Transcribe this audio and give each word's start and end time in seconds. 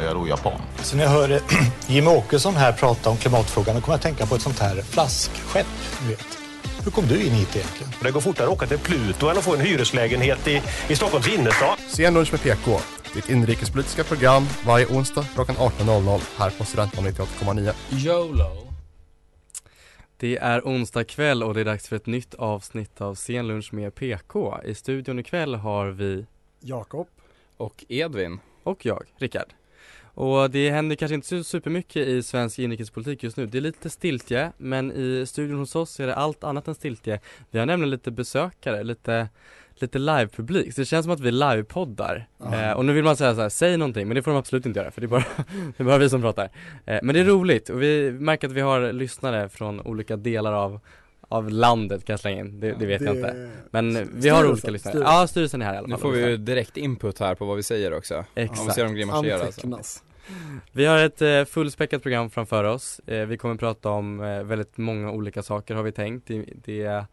är 0.00 0.14
då 0.14 0.28
japan? 0.28 0.60
Så 0.82 0.96
när 0.96 1.04
jag 1.04 1.10
hör 1.10 1.40
Jimmie 1.86 2.16
Åkesson 2.16 2.56
här 2.56 2.72
prata 2.72 3.10
om 3.10 3.16
klimatfrågan, 3.16 3.74
då 3.74 3.80
kommer 3.80 3.92
jag 3.92 3.98
att 3.98 4.02
tänka 4.02 4.26
på 4.26 4.34
ett 4.34 4.42
sånt 4.42 4.58
här 4.58 4.82
flaskskepp, 4.82 5.66
du 6.00 6.08
vet. 6.08 6.38
Hur 6.84 6.90
kom 6.90 7.06
du 7.06 7.22
in 7.26 7.32
hit 7.32 7.56
egentligen? 7.56 7.92
Det 8.02 8.10
går 8.10 8.20
fortare 8.20 8.46
att 8.46 8.52
åka 8.52 8.66
till 8.66 8.78
Pluto 8.78 9.28
än 9.28 9.38
att 9.38 9.44
få 9.44 9.54
en 9.54 9.60
hyreslägenhet 9.60 10.48
i, 10.48 10.62
i 10.88 10.96
Stockholms 10.96 11.28
innerstad. 11.28 11.78
Scenlunch 11.88 12.32
med 12.32 12.42
PK. 12.42 12.78
Ditt 13.14 13.30
inrikespolitiska 13.30 14.04
program 14.04 14.46
varje 14.66 14.86
onsdag 14.86 15.24
klockan 15.34 15.56
18.00 15.56 16.20
här 16.38 16.50
på 16.50 16.64
Studentradion 16.64 17.12
98,9. 17.12 17.72
YOLO. 17.90 18.72
Det 20.16 20.36
är 20.36 20.60
onsdag 20.60 21.04
kväll 21.04 21.42
och 21.42 21.54
det 21.54 21.60
är 21.60 21.64
dags 21.64 21.88
för 21.88 21.96
ett 21.96 22.06
nytt 22.06 22.34
avsnitt 22.34 23.00
av 23.00 23.14
Scenlunch 23.14 23.72
med 23.72 23.94
PK. 23.94 24.58
I 24.64 24.74
studion 24.74 25.18
ikväll 25.18 25.54
har 25.54 25.86
vi 25.86 26.26
Jakob 26.60 27.06
och 27.56 27.84
Edvin 27.88 28.40
och 28.62 28.86
jag, 28.86 29.02
Rickard. 29.16 29.52
Och 30.14 30.50
det 30.50 30.70
händer 30.70 30.96
kanske 30.96 31.14
inte 31.14 31.44
supermycket 31.44 32.08
i 32.08 32.22
svensk 32.22 32.58
inrikespolitik 32.58 33.22
just 33.22 33.36
nu. 33.36 33.46
Det 33.46 33.58
är 33.58 33.62
lite 33.62 33.90
stiltje, 33.90 34.52
men 34.56 34.92
i 34.92 35.26
studion 35.26 35.58
hos 35.58 35.76
oss 35.76 36.00
är 36.00 36.06
det 36.06 36.14
allt 36.14 36.44
annat 36.44 36.68
än 36.68 36.74
stiltje. 36.74 37.20
Vi 37.50 37.58
har 37.58 37.66
nämligen 37.66 37.90
lite 37.90 38.10
besökare, 38.10 38.82
lite 38.84 39.28
lite 39.74 39.98
livepublik, 39.98 40.74
så 40.74 40.80
det 40.80 40.84
känns 40.84 41.04
som 41.04 41.12
att 41.12 41.20
vi 41.20 41.30
livepoddar. 41.30 42.26
Eh, 42.52 42.72
och 42.72 42.84
nu 42.84 42.92
vill 42.92 43.04
man 43.04 43.16
säga 43.16 43.34
så 43.34 43.40
här, 43.40 43.48
säg 43.48 43.76
någonting, 43.76 44.08
men 44.08 44.14
det 44.14 44.22
får 44.22 44.30
de 44.30 44.38
absolut 44.38 44.66
inte 44.66 44.80
göra 44.80 44.90
för 44.90 45.00
det 45.00 45.04
är 45.04 45.08
bara, 45.08 45.24
det 45.76 45.82
är 45.82 45.84
bara 45.84 45.98
vi 45.98 46.10
som 46.10 46.20
pratar. 46.20 46.50
Eh, 46.86 46.98
men 47.02 47.14
det 47.14 47.20
är 47.20 47.24
roligt 47.24 47.68
och 47.68 47.82
vi 47.82 48.12
märker 48.12 48.48
att 48.48 48.52
vi 48.52 48.60
har 48.60 48.92
lyssnare 48.92 49.48
från 49.48 49.80
olika 49.80 50.16
delar 50.16 50.52
av 50.52 50.80
av 51.32 51.50
landet 51.50 52.04
kan 52.04 52.12
jag 52.12 52.20
slänga 52.20 52.40
in, 52.40 52.60
det, 52.60 52.72
det 52.72 52.86
vet 52.86 52.98
det 52.98 53.04
jag 53.04 53.16
inte 53.16 53.50
Men 53.70 54.10
vi 54.14 54.28
har 54.28 54.50
olika 54.50 54.70
lyssnare, 54.70 54.92
styrelsen. 54.92 55.02
ja 55.02 55.26
styrelsen 55.26 55.62
är 55.62 55.66
här 55.66 55.74
i 55.74 55.76
alla 55.76 55.88
fall 55.88 55.90
Nu 55.90 56.00
får 56.00 56.10
vi 56.10 56.30
ju 56.30 56.36
direkt 56.36 56.76
input 56.76 57.18
här 57.18 57.34
på 57.34 57.44
vad 57.44 57.56
vi 57.56 57.62
säger 57.62 57.92
också. 57.92 58.24
Exakt 58.34 58.60
Om 58.60 58.66
vi 58.66 58.72
ser 58.72 58.84
dem 58.84 58.94
grimasera 58.94 59.46
alltså. 59.46 60.00
Vi 60.72 60.84
har 60.84 60.98
ett 60.98 61.22
eh, 61.22 61.44
fullspäckat 61.44 62.02
program 62.02 62.30
framför 62.30 62.64
oss, 62.64 63.00
eh, 63.06 63.26
vi 63.26 63.36
kommer 63.36 63.54
prata 63.54 63.90
om 63.90 64.20
eh, 64.20 64.42
väldigt 64.42 64.76
många 64.76 65.10
olika 65.10 65.42
saker 65.42 65.74
har 65.74 65.82
vi 65.82 65.92
tänkt. 65.92 66.28
Det, 66.28 66.44
det 66.64 67.06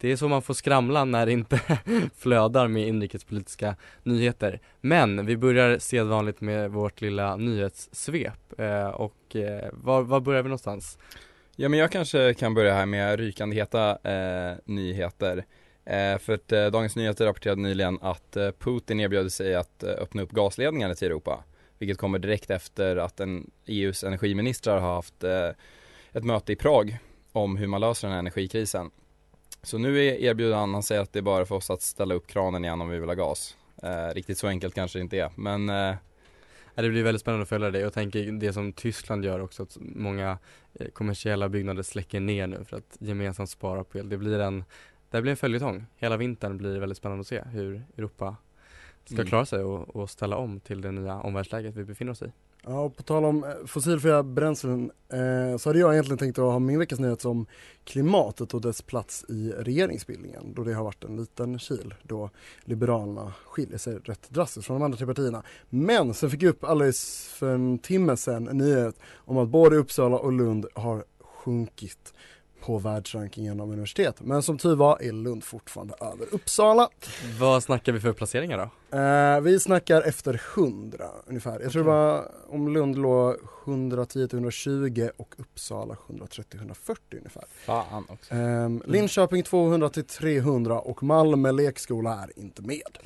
det 0.00 0.12
är 0.12 0.16
så 0.16 0.28
man 0.28 0.42
får 0.42 0.54
skramla 0.54 1.04
när 1.04 1.26
det 1.26 1.32
inte 1.32 1.60
flödar 2.16 2.68
med 2.68 2.88
inrikespolitiska 2.88 3.76
nyheter. 4.02 4.60
Men 4.80 5.26
vi 5.26 5.36
börjar 5.36 5.78
sedvanligt 5.78 6.40
med 6.40 6.70
vårt 6.70 7.00
lilla 7.00 7.36
nyhetssvep. 7.36 8.60
Eh, 8.60 8.88
och 8.88 9.36
eh, 9.36 9.68
var, 9.72 10.02
var 10.02 10.20
börjar 10.20 10.42
vi 10.42 10.48
någonstans? 10.48 10.98
Ja 11.60 11.68
men 11.68 11.78
jag 11.78 11.92
kanske 11.92 12.34
kan 12.34 12.54
börja 12.54 12.74
här 12.74 12.86
med 12.86 13.18
rykande 13.18 13.56
heta 13.56 13.98
eh, 14.02 14.56
nyheter. 14.64 15.44
Eh, 15.84 16.18
för 16.18 16.32
att 16.32 16.52
eh, 16.52 16.66
Dagens 16.66 16.96
Nyheter 16.96 17.26
rapporterade 17.26 17.62
nyligen 17.62 17.98
att 18.02 18.36
eh, 18.36 18.50
Putin 18.50 19.00
erbjöd 19.00 19.32
sig 19.32 19.54
att 19.54 19.82
eh, 19.82 19.90
öppna 19.90 20.22
upp 20.22 20.30
gasledningarna 20.30 20.94
till 20.94 21.06
Europa. 21.06 21.44
Vilket 21.78 21.98
kommer 21.98 22.18
direkt 22.18 22.50
efter 22.50 22.96
att 22.96 23.20
en 23.20 23.50
EUs 23.66 24.04
energiministrar 24.04 24.80
har 24.80 24.94
haft 24.94 25.24
eh, 25.24 25.48
ett 26.12 26.24
möte 26.24 26.52
i 26.52 26.56
Prag 26.56 26.98
om 27.32 27.56
hur 27.56 27.66
man 27.66 27.80
löser 27.80 28.08
den 28.08 28.12
här 28.12 28.18
energikrisen. 28.18 28.90
Så 29.62 29.78
nu 29.78 30.04
erbjuder 30.24 30.56
han, 30.56 30.74
han 30.74 30.82
säger 30.82 31.02
att 31.02 31.12
det 31.12 31.18
är 31.18 31.22
bara 31.22 31.46
för 31.46 31.54
oss 31.54 31.70
att 31.70 31.82
ställa 31.82 32.14
upp 32.14 32.26
kranen 32.26 32.64
igen 32.64 32.80
om 32.80 32.88
vi 32.88 32.98
vill 32.98 33.08
ha 33.08 33.14
gas. 33.14 33.56
Eh, 33.82 34.14
riktigt 34.14 34.38
så 34.38 34.46
enkelt 34.48 34.74
kanske 34.74 34.98
det 34.98 35.02
inte 35.02 35.18
är, 35.18 35.30
men 35.36 35.68
eh... 35.68 35.94
Det 36.82 36.90
blir 36.90 37.02
väldigt 37.02 37.20
spännande 37.20 37.42
att 37.42 37.48
följa 37.48 37.70
det. 37.70 37.80
Jag 37.80 37.92
tänker 37.92 38.32
det 38.32 38.52
som 38.52 38.72
Tyskland 38.72 39.24
gör 39.24 39.40
också, 39.40 39.62
att 39.62 39.76
många 39.80 40.38
eh, 40.74 40.88
kommersiella 40.88 41.48
byggnader 41.48 41.82
släcker 41.82 42.20
ner 42.20 42.46
nu 42.46 42.64
för 42.64 42.76
att 42.76 42.96
gemensamt 43.00 43.50
spara 43.50 43.84
på 43.84 43.98
el. 43.98 44.08
Det 44.08 44.18
blir 44.18 44.38
en, 44.38 44.64
det 45.10 45.22
blir 45.22 45.30
en 45.30 45.36
följetong. 45.36 45.86
Hela 45.96 46.16
vintern 46.16 46.56
blir 46.56 46.78
väldigt 46.78 46.98
spännande 46.98 47.20
att 47.20 47.26
se 47.26 47.42
hur 47.52 47.82
Europa 47.96 48.36
ska 49.04 49.14
mm. 49.14 49.26
klara 49.26 49.46
sig 49.46 49.62
och, 49.62 49.96
och 49.96 50.10
ställa 50.10 50.36
om 50.36 50.60
till 50.60 50.80
det 50.80 50.92
nya 50.92 51.20
omvärldsläget 51.20 51.74
vi 51.74 51.84
befinner 51.84 52.12
oss 52.12 52.22
i. 52.22 52.32
Ja, 52.70 52.80
och 52.80 52.96
på 52.96 53.02
tal 53.02 53.24
om 53.24 53.44
eh, 53.44 53.50
fossilfria 53.66 54.22
bränslen 54.22 54.90
eh, 55.12 55.56
så 55.58 55.68
hade 55.68 55.78
jag 55.78 55.92
egentligen 55.92 56.18
tänkt 56.18 56.38
att 56.38 56.44
ha 56.44 56.58
min 56.58 56.78
veckas 56.78 56.98
nyhet 56.98 57.24
om 57.24 57.46
klimatet 57.84 58.54
och 58.54 58.60
dess 58.60 58.82
plats 58.82 59.24
i 59.28 59.52
regeringsbildningen 59.58 60.54
då 60.54 60.64
det 60.64 60.74
har 60.74 60.84
varit 60.84 61.04
en 61.04 61.16
liten 61.16 61.58
kil 61.58 61.94
då 62.02 62.30
Liberalerna 62.64 63.32
skiljer 63.46 63.78
sig 63.78 63.98
rätt 63.98 64.30
drastiskt 64.30 64.66
från 64.66 64.80
de 64.80 64.84
andra 64.84 64.98
tre 64.98 65.06
partierna. 65.06 65.42
Men 65.68 66.14
sen 66.14 66.30
fick 66.30 66.42
jag 66.42 66.50
upp 66.50 66.64
alldeles 66.64 67.28
för 67.28 67.54
en 67.54 67.78
timme 67.78 68.16
sedan 68.16 68.48
en 68.48 68.58
nyhet 68.58 68.96
om 69.14 69.38
att 69.38 69.48
både 69.48 69.76
Uppsala 69.76 70.16
och 70.16 70.32
Lund 70.32 70.66
har 70.74 71.04
sjunkit 71.20 72.14
på 72.60 72.78
världsrankingen 72.78 73.60
av 73.60 73.70
universitet. 73.72 74.20
Men 74.20 74.42
som 74.42 74.58
tur 74.58 74.76
var 74.76 75.02
är 75.02 75.12
Lund 75.12 75.44
fortfarande 75.44 75.94
över 76.00 76.26
Uppsala. 76.30 76.88
Vad 77.40 77.62
snackar 77.62 77.92
vi 77.92 78.00
för 78.00 78.12
placeringar 78.12 78.58
då? 78.58 78.87
Eh, 78.92 79.40
vi 79.40 79.60
snackar 79.60 80.02
efter 80.02 80.40
100 80.56 81.04
ungefär. 81.26 81.50
Jag 81.50 81.58
okay. 81.58 81.70
tror 81.70 81.82
det 81.82 81.88
var 81.88 82.30
om 82.48 82.68
Lund 82.68 82.98
låg 82.98 83.36
110 83.66 84.28
120 84.32 85.08
och 85.16 85.34
Uppsala 85.38 85.96
130 86.06 86.58
140 86.58 87.18
ungefär. 87.18 87.44
Fan 87.48 88.06
också. 88.08 88.34
Eh, 88.34 88.70
Linköping 88.84 89.42
200 89.42 89.88
300 89.88 90.78
och 90.78 91.02
Malmö 91.02 91.52
lekskola 91.52 92.14
är 92.22 92.38
inte 92.38 92.62
med. 92.62 92.98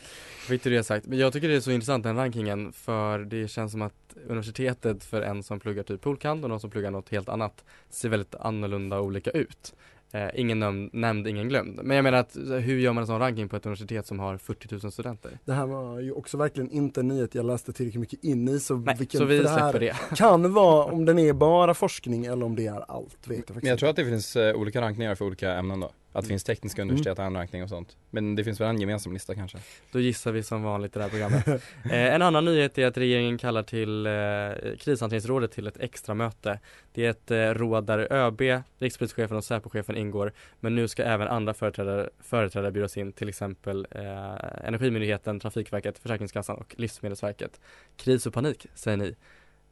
Fick 0.48 0.62
du 0.62 0.70
det 0.70 0.84
sagt. 0.84 1.06
Men 1.06 1.18
jag 1.18 1.32
tycker 1.32 1.48
det 1.48 1.56
är 1.56 1.60
så 1.60 1.70
intressant 1.70 2.04
den 2.04 2.16
rankingen 2.16 2.72
för 2.72 3.18
det 3.18 3.48
känns 3.48 3.72
som 3.72 3.82
att 3.82 3.94
universitetet 4.26 5.04
för 5.04 5.22
en 5.22 5.42
som 5.42 5.60
pluggar 5.60 5.82
typ 5.82 6.00
polkant 6.00 6.44
och 6.44 6.50
någon 6.50 6.60
som 6.60 6.70
pluggar 6.70 6.90
något 6.90 7.08
helt 7.08 7.28
annat 7.28 7.64
ser 7.90 8.08
väldigt 8.08 8.34
annorlunda 8.34 8.98
och 8.98 9.04
olika 9.04 9.30
ut. 9.30 9.74
Eh, 10.14 10.30
ingen 10.34 10.58
nämnd, 10.58 10.90
nämnd, 10.92 11.26
ingen 11.26 11.48
glömd. 11.48 11.80
Men 11.82 11.96
jag 11.96 12.02
menar 12.02 12.18
att 12.18 12.36
hur 12.36 12.78
gör 12.78 12.92
man 12.92 13.00
en 13.00 13.06
sån 13.06 13.18
ranking 13.18 13.48
på 13.48 13.56
ett 13.56 13.66
universitet 13.66 14.06
som 14.06 14.18
har 14.18 14.36
40 14.36 14.78
000 14.82 14.92
studenter? 14.92 15.38
Det 15.44 15.52
här 15.52 15.66
var 15.66 16.00
ju 16.00 16.12
också 16.12 16.36
verkligen 16.36 16.70
inte 16.70 17.00
en 17.00 17.08
nyhet 17.08 17.34
jag 17.34 17.46
läste 17.46 17.72
tillräckligt 17.72 18.00
mycket 18.00 18.24
in 18.24 18.48
i 18.48 18.60
så, 18.60 18.76
Nej, 18.76 18.96
vilken, 18.98 19.18
så 19.18 19.24
vi 19.24 19.38
det 19.38 19.48
här 19.48 19.78
det. 19.80 19.96
kan 20.16 20.52
vara 20.52 20.84
om 20.84 21.04
den 21.04 21.18
är 21.18 21.32
bara 21.32 21.74
forskning 21.74 22.24
eller 22.24 22.46
om 22.46 22.56
det 22.56 22.66
är 22.66 22.90
allt 22.90 23.28
vet 23.28 23.30
jag 23.30 23.38
faktiskt 23.38 23.62
Men 23.62 23.70
jag 23.70 23.78
tror 23.78 23.90
att 23.90 23.96
det 23.96 24.04
finns 24.04 24.36
uh, 24.36 24.54
olika 24.54 24.80
rankningar 24.80 25.14
för 25.14 25.24
olika 25.24 25.52
ämnen 25.54 25.80
då. 25.80 25.90
Att 26.12 26.24
det 26.24 26.28
finns 26.28 26.44
tekniska 26.44 26.82
mm. 26.82 26.90
universitet, 26.90 27.18
mm. 27.18 27.34
rankning 27.34 27.62
och 27.62 27.68
sånt. 27.68 27.96
Men 28.10 28.34
det 28.36 28.44
finns 28.44 28.60
väl 28.60 28.68
en 28.68 28.80
gemensam 28.80 29.12
lista 29.12 29.34
kanske? 29.34 29.58
Då 29.92 30.00
gissar 30.00 30.32
vi 30.32 30.42
som 30.42 30.62
vanligt 30.62 30.96
i 30.96 30.98
det 30.98 31.02
här 31.02 31.10
programmet. 31.10 31.48
eh, 31.84 32.14
en 32.14 32.22
annan 32.22 32.44
nyhet 32.44 32.78
är 32.78 32.86
att 32.86 32.96
regeringen 32.96 33.38
kallar 33.38 33.62
till 33.62 34.06
eh, 34.06 34.76
krishanteringsrådet 34.78 35.52
till 35.52 35.66
ett 35.66 35.80
extra 35.80 36.14
möte. 36.14 36.58
Det 36.92 37.06
är 37.06 37.10
ett 37.10 37.30
eh, 37.30 37.36
råd 37.36 37.86
där 37.86 38.12
ÖB, 38.12 38.62
rikspolischefen 38.78 39.36
och 39.36 39.44
Säpochefen 39.44 39.96
ingår. 39.96 40.32
Men 40.60 40.74
nu 40.74 40.88
ska 40.88 41.02
även 41.02 41.28
andra 41.28 41.54
företrädare, 41.54 42.10
företrädare 42.20 42.72
bjudas 42.72 42.96
in, 42.96 43.12
till 43.12 43.28
exempel 43.28 43.86
eh, 43.90 44.68
Energimyndigheten, 44.68 45.40
Trafikverket, 45.40 45.98
Försäkringskassan 45.98 46.56
och 46.56 46.74
Livsmedelsverket. 46.78 47.60
Kris 47.96 48.26
och 48.26 48.34
panik, 48.34 48.66
säger 48.74 48.96
ni. 48.96 49.16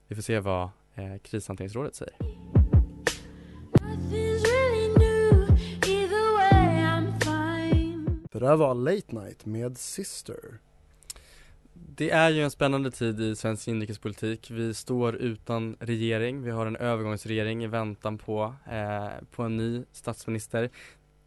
Vi 0.08 0.14
får 0.14 0.22
se 0.22 0.40
vad 0.40 0.62
eh, 0.94 1.18
krishanteringsrådet 1.22 1.94
säger. 1.94 2.59
Det 8.40 8.46
där 8.46 8.56
var 8.56 8.74
Late 8.74 9.14
Night 9.14 9.46
med 9.46 9.78
Sister. 9.78 10.58
Det 11.72 12.10
är 12.10 12.30
ju 12.30 12.42
en 12.42 12.50
spännande 12.50 12.90
tid 12.90 13.20
i 13.20 13.36
svensk 13.36 13.68
inrikespolitik. 13.68 14.50
Vi 14.50 14.74
står 14.74 15.16
utan 15.16 15.76
regering. 15.80 16.42
Vi 16.42 16.50
har 16.50 16.66
en 16.66 16.76
övergångsregering 16.76 17.64
i 17.64 17.66
väntan 17.66 18.18
på, 18.18 18.54
eh, 18.70 19.08
på 19.30 19.42
en 19.42 19.56
ny 19.56 19.84
statsminister. 19.92 20.70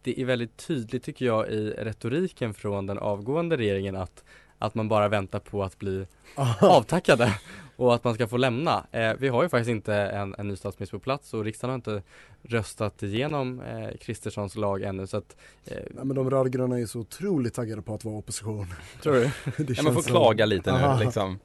Det 0.02 0.20
är 0.20 0.24
väldigt 0.24 0.56
tydligt 0.56 1.02
tycker 1.02 1.26
jag 1.26 1.48
i 1.48 1.70
retoriken 1.70 2.54
från 2.54 2.86
den 2.86 2.98
avgående 2.98 3.56
regeringen 3.56 3.96
att 3.96 4.24
att 4.58 4.74
man 4.74 4.88
bara 4.88 5.08
väntar 5.08 5.38
på 5.38 5.62
att 5.62 5.78
bli 5.78 6.06
avtackade 6.60 7.38
och 7.76 7.94
att 7.94 8.04
man 8.04 8.14
ska 8.14 8.28
få 8.28 8.36
lämna. 8.36 8.86
Eh, 8.92 9.12
vi 9.18 9.28
har 9.28 9.42
ju 9.42 9.48
faktiskt 9.48 9.70
inte 9.70 9.94
en, 9.94 10.34
en 10.38 10.48
ny 10.48 10.56
statsminister 10.56 10.98
på 10.98 11.02
plats 11.02 11.34
och 11.34 11.44
riksdagen 11.44 11.70
har 11.70 11.74
inte 11.74 12.02
röstat 12.42 13.02
igenom 13.02 13.60
eh, 13.60 13.96
Kristerssons 14.00 14.56
lag 14.56 14.82
ännu 14.82 15.06
så 15.06 15.16
att 15.16 15.36
eh, 15.64 15.76
Nej, 15.90 16.04
men 16.04 16.16
de 16.16 16.30
rödgröna 16.30 16.74
är 16.74 16.78
ju 16.78 16.86
så 16.86 17.00
otroligt 17.00 17.54
taggade 17.54 17.82
på 17.82 17.94
att 17.94 18.04
vara 18.04 18.16
opposition. 18.16 18.66
Tror 19.02 19.14
du? 19.14 19.30
ja, 19.74 19.82
man 19.82 19.94
får 19.94 20.02
så... 20.02 20.08
klaga 20.08 20.46
lite 20.46 20.72
Aha. 20.72 20.98
nu 20.98 21.04
liksom. 21.04 21.38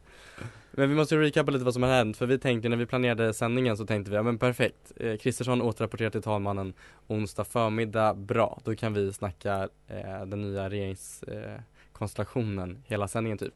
Men 0.72 0.90
vi 0.90 0.96
måste 0.96 1.16
ju 1.16 1.22
recapa 1.22 1.52
lite 1.52 1.66
vad 1.66 1.74
som 1.74 1.84
har 1.84 1.90
hänt 1.90 2.18
för 2.18 2.26
vi 2.26 2.40
tänkte 2.40 2.70
när 2.70 2.78
vi 2.78 2.86
planerade 2.86 3.34
sändningen 3.34 3.78
så 3.78 3.86
tänkte 3.86 4.12
vi 4.12 4.18
ja 4.18 4.24
men 4.24 4.38
perfekt 4.38 4.92
eh, 4.96 5.18
Kristersson 5.18 5.62
återrapporterar 5.62 6.10
till 6.10 6.22
talmannen 6.22 6.74
onsdag 7.08 7.44
förmiddag, 7.44 8.14
bra 8.14 8.62
då 8.64 8.76
kan 8.76 8.94
vi 8.94 9.14
snacka 9.14 9.70
eh, 9.88 10.26
den 10.26 10.42
nya 10.42 10.70
regerings 10.70 11.24
eh, 11.24 11.60
hela 12.86 13.08
sändningen 13.08 13.38
typ. 13.38 13.54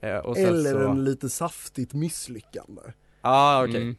Eh, 0.00 0.08
Eller 0.36 0.72
så... 0.72 0.88
en 0.88 1.04
lite 1.04 1.28
saftigt 1.28 1.94
misslyckande. 1.94 2.82
ah, 3.20 3.64
okej. 3.64 3.82
Mm. 3.82 3.96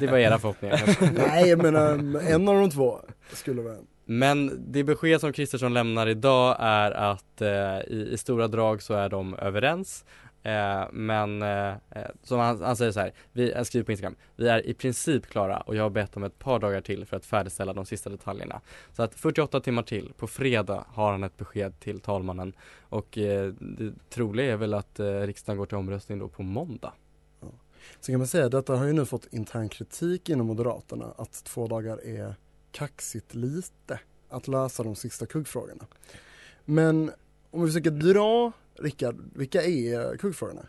Det 0.00 0.06
var 0.06 0.18
era 0.18 0.38
förhoppningar. 0.38 1.12
Nej 1.28 1.48
jag 1.48 1.62
menar 1.62 2.20
en 2.20 2.48
av 2.48 2.54
de 2.54 2.70
två 2.70 3.00
skulle 3.32 3.62
vara 3.62 3.76
Men 4.04 4.64
det 4.72 4.84
besked 4.84 5.20
som 5.20 5.32
Kristersson 5.32 5.74
lämnar 5.74 6.06
idag 6.06 6.56
är 6.58 6.90
att 6.90 7.40
eh, 7.40 7.48
i, 7.94 8.08
i 8.12 8.16
stora 8.18 8.48
drag 8.48 8.82
så 8.82 8.94
är 8.94 9.08
de 9.08 9.34
överens. 9.34 10.04
Eh, 10.44 10.84
men 10.92 11.42
eh, 11.42 11.68
eh, 11.68 12.10
som 12.22 12.38
han, 12.38 12.62
han 12.62 12.76
säger 12.76 12.92
så 12.92 13.00
här, 13.00 13.12
vi, 13.32 13.54
han 13.54 13.64
skriver 13.64 13.84
på 13.84 13.92
Instagram, 13.92 14.16
vi 14.36 14.48
är 14.48 14.66
i 14.66 14.74
princip 14.74 15.26
klara 15.26 15.60
och 15.60 15.76
jag 15.76 15.82
har 15.82 15.90
bett 15.90 16.16
om 16.16 16.24
ett 16.24 16.38
par 16.38 16.58
dagar 16.58 16.80
till 16.80 17.06
för 17.06 17.16
att 17.16 17.26
färdigställa 17.26 17.72
de 17.72 17.86
sista 17.86 18.10
detaljerna. 18.10 18.60
Så 18.92 19.02
att 19.02 19.14
48 19.14 19.60
timmar 19.60 19.82
till, 19.82 20.12
på 20.16 20.26
fredag 20.26 20.84
har 20.88 21.10
han 21.10 21.24
ett 21.24 21.36
besked 21.36 21.80
till 21.80 22.00
talmannen 22.00 22.52
och 22.80 23.18
eh, 23.18 23.52
det 23.60 23.92
troliga 24.10 24.52
är 24.52 24.56
väl 24.56 24.74
att 24.74 25.00
eh, 25.00 25.20
riksdagen 25.20 25.58
går 25.58 25.66
till 25.66 25.78
omröstning 25.78 26.18
då 26.18 26.28
på 26.28 26.42
måndag. 26.42 26.92
Så 28.00 28.12
kan 28.12 28.18
man 28.18 28.26
säga, 28.26 28.48
detta 28.48 28.76
har 28.76 28.86
ju 28.86 28.92
nu 28.92 29.06
fått 29.06 29.26
intern 29.30 29.68
kritik 29.68 30.28
inom 30.28 30.46
Moderaterna 30.46 31.14
att 31.16 31.44
två 31.44 31.66
dagar 31.66 32.06
är 32.06 32.34
kaxigt 32.70 33.34
lite 33.34 34.00
att 34.28 34.48
lösa 34.48 34.82
de 34.82 34.96
sista 34.96 35.26
kuggfrågorna. 35.26 35.86
Men 36.64 37.10
om 37.50 37.62
vi 37.62 37.68
försöker 37.68 37.90
dra, 37.90 38.52
Rickard, 38.74 39.16
vilka 39.34 39.62
är 39.62 40.16
kuggfrågorna? 40.16 40.66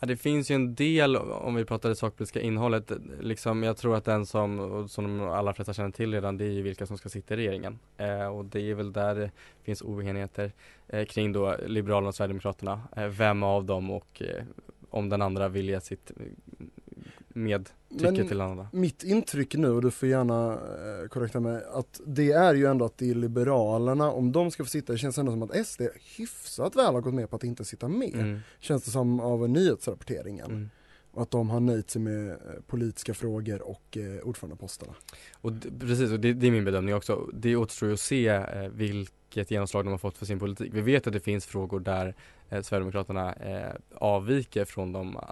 Ja, 0.00 0.06
det 0.06 0.16
finns 0.16 0.50
ju 0.50 0.54
en 0.54 0.74
del, 0.74 1.16
om 1.16 1.54
vi 1.54 1.64
pratar 1.64 1.88
det 1.88 1.96
sakpolitiska 1.96 2.40
innehållet, 2.40 2.92
liksom, 3.20 3.62
jag 3.62 3.76
tror 3.76 3.96
att 3.96 4.04
den 4.04 4.26
som, 4.26 4.88
som 4.88 5.18
de 5.18 5.28
allra 5.28 5.54
flesta 5.54 5.74
känner 5.74 5.90
till 5.90 6.12
redan, 6.14 6.36
det 6.36 6.44
är 6.44 6.50
ju 6.50 6.62
vilka 6.62 6.86
som 6.86 6.98
ska 6.98 7.08
sitta 7.08 7.34
i 7.34 7.36
regeringen. 7.36 7.78
Eh, 7.96 8.26
och 8.26 8.44
det 8.44 8.70
är 8.70 8.74
väl 8.74 8.92
där 8.92 9.14
det 9.14 9.30
finns 9.62 9.82
oenigheter 9.82 10.52
eh, 10.88 11.04
kring 11.04 11.32
då 11.32 11.56
Liberalerna 11.66 12.08
och 12.08 12.14
Sverigedemokraterna. 12.14 12.80
Eh, 12.96 13.06
vem 13.06 13.42
av 13.42 13.64
dem 13.64 13.90
och 13.90 14.22
eh, 14.22 14.44
om 14.90 15.08
den 15.08 15.22
andra 15.22 15.48
vill 15.48 15.68
ge 15.68 15.80
sitt 15.80 16.12
eh, 17.40 17.58
medtycke 17.58 18.12
Men 18.12 18.28
till 18.28 18.40
andra. 18.40 18.68
Mitt 18.72 19.02
intryck 19.02 19.54
nu, 19.54 19.70
och 19.70 19.82
du 19.82 19.90
får 19.90 20.08
gärna 20.08 20.52
eh, 20.52 21.08
korrekta 21.08 21.40
mig, 21.40 21.62
att 21.72 22.00
det 22.06 22.32
är 22.32 22.54
ju 22.54 22.66
ändå 22.66 22.84
att 22.84 22.98
det 22.98 23.10
är 23.10 23.14
Liberalerna, 23.14 24.10
om 24.10 24.32
de 24.32 24.50
ska 24.50 24.64
få 24.64 24.70
sitta, 24.70 24.92
det 24.92 24.98
känns 24.98 25.18
ändå 25.18 25.32
som 25.32 25.42
att 25.42 25.66
SD 25.66 25.82
hyfsat 26.16 26.76
väl 26.76 26.94
har 26.94 27.00
gått 27.00 27.14
med 27.14 27.30
på 27.30 27.36
att 27.36 27.44
inte 27.44 27.64
sitta 27.64 27.88
med. 27.88 28.14
Mm. 28.14 28.40
Känns 28.60 28.84
det 28.84 28.90
som 28.90 29.20
av 29.20 29.48
nyhetsrapporteringen. 29.48 30.50
Mm. 30.50 30.70
Och 31.12 31.22
att 31.22 31.30
de 31.30 31.50
har 31.50 31.60
nöjt 31.60 31.90
sig 31.90 32.02
med 32.02 32.30
eh, 32.30 32.36
politiska 32.66 33.14
frågor 33.14 33.62
och 33.62 33.96
eh, 33.96 34.20
ordförandeposterna. 34.22 34.94
Och 35.34 35.52
precis, 35.80 36.10
och 36.10 36.20
det, 36.20 36.32
det 36.32 36.46
är 36.46 36.50
min 36.50 36.64
bedömning 36.64 36.94
också. 36.94 37.28
Det 37.32 37.56
återstår 37.56 37.88
ju 37.88 37.92
att 37.92 38.00
se 38.00 38.28
eh, 38.28 38.68
vilket 38.72 39.50
genomslag 39.50 39.84
de 39.84 39.90
har 39.90 39.98
fått 39.98 40.18
för 40.18 40.26
sin 40.26 40.38
politik. 40.38 40.74
Vi 40.74 40.80
vet 40.80 41.06
att 41.06 41.12
det 41.12 41.20
finns 41.20 41.46
frågor 41.46 41.80
där 41.80 42.14
eh, 42.48 42.62
Sverigedemokraterna 42.62 43.32
eh, 43.32 43.74
avviker 43.94 44.64
från 44.64 44.92
de 44.92 45.16
eh, 45.16 45.22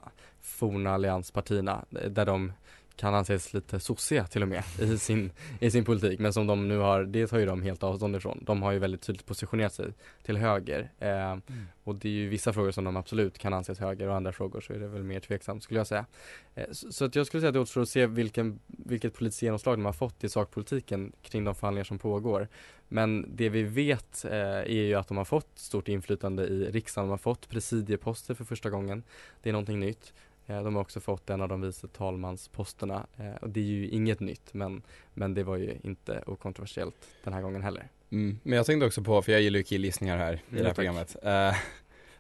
forna 0.40 0.90
allianspartierna, 0.90 1.84
eh, 1.90 2.10
där 2.10 2.26
de 2.26 2.52
kan 2.98 3.14
anses 3.14 3.54
lite 3.54 3.80
sossiga 3.80 4.26
till 4.26 4.42
och 4.42 4.48
med 4.48 4.62
i 4.80 4.98
sin, 4.98 5.30
i 5.60 5.70
sin 5.70 5.84
politik 5.84 6.20
men 6.20 6.32
som 6.32 6.46
de 6.46 6.68
nu 6.68 6.78
har, 6.78 7.04
det 7.04 7.26
tar 7.26 7.38
ju 7.38 7.46
de 7.46 7.62
helt 7.62 7.82
avstånd 7.82 8.16
ifrån. 8.16 8.38
De 8.42 8.62
har 8.62 8.72
ju 8.72 8.78
väldigt 8.78 9.02
tydligt 9.02 9.26
positionerat 9.26 9.72
sig 9.72 9.86
till 10.22 10.36
höger 10.36 10.90
eh, 10.98 11.36
och 11.84 11.94
det 11.94 12.08
är 12.08 12.12
ju 12.12 12.28
vissa 12.28 12.52
frågor 12.52 12.70
som 12.70 12.84
de 12.84 12.96
absolut 12.96 13.38
kan 13.38 13.52
anses 13.52 13.78
höger 13.78 14.08
och 14.08 14.16
andra 14.16 14.32
frågor 14.32 14.60
så 14.60 14.72
är 14.72 14.78
det 14.78 14.88
väl 14.88 15.02
mer 15.02 15.20
tveksamt 15.20 15.62
skulle 15.62 15.80
jag 15.80 15.86
säga. 15.86 16.06
Eh, 16.54 16.66
så, 16.72 16.92
så 16.92 17.04
att 17.04 17.16
jag 17.16 17.26
skulle 17.26 17.40
säga 17.40 17.48
att 17.48 17.54
det 17.54 17.60
återstår 17.60 17.82
att 17.82 17.88
se 17.88 18.06
vilken, 18.06 18.58
vilket 18.66 19.14
politiskt 19.14 19.42
genomslag 19.42 19.78
de 19.78 19.84
har 19.84 19.92
fått 19.92 20.24
i 20.24 20.28
sakpolitiken 20.28 21.12
kring 21.22 21.44
de 21.44 21.54
förhandlingar 21.54 21.84
som 21.84 21.98
pågår. 21.98 22.48
Men 22.88 23.36
det 23.36 23.48
vi 23.48 23.62
vet 23.62 24.24
eh, 24.24 24.32
är 24.32 24.66
ju 24.66 24.94
att 24.94 25.08
de 25.08 25.16
har 25.16 25.24
fått 25.24 25.50
stort 25.54 25.88
inflytande 25.88 26.46
i 26.46 26.70
riksdagen, 26.70 27.08
de 27.08 27.10
har 27.10 27.18
fått 27.18 27.48
presidieposter 27.48 28.34
för 28.34 28.44
första 28.44 28.70
gången. 28.70 29.02
Det 29.42 29.48
är 29.48 29.52
någonting 29.52 29.80
nytt. 29.80 30.12
Eh, 30.48 30.62
De 30.62 30.74
har 30.74 30.82
också 30.82 31.00
fått 31.00 31.30
en 31.30 31.40
av 31.40 31.48
de 31.48 31.60
vice 31.60 31.88
talmansposterna 31.88 33.06
eh, 33.16 33.34
och 33.42 33.48
det 33.50 33.60
är 33.60 33.64
ju 33.64 33.88
inget 33.88 34.20
nytt 34.20 34.54
men, 34.54 34.82
men 35.14 35.34
det 35.34 35.42
var 35.44 35.56
ju 35.56 35.74
inte 35.82 36.22
okontroversiellt 36.26 36.96
den 37.24 37.32
här 37.32 37.42
gången 37.42 37.62
heller. 37.62 37.88
Mm. 38.10 38.38
Men 38.42 38.56
jag 38.56 38.66
tänkte 38.66 38.86
också 38.86 39.02
på, 39.02 39.22
för 39.22 39.32
jag 39.32 39.40
gillar 39.40 39.56
ju 39.58 39.62
killgissningar 39.62 40.16
här 40.16 40.32
i 40.34 40.36
Ja, 40.36 40.56
det 40.56 40.56
här 40.56 40.64
tack. 40.64 40.74
programmet. 40.74 41.16
Eh, 41.22 41.54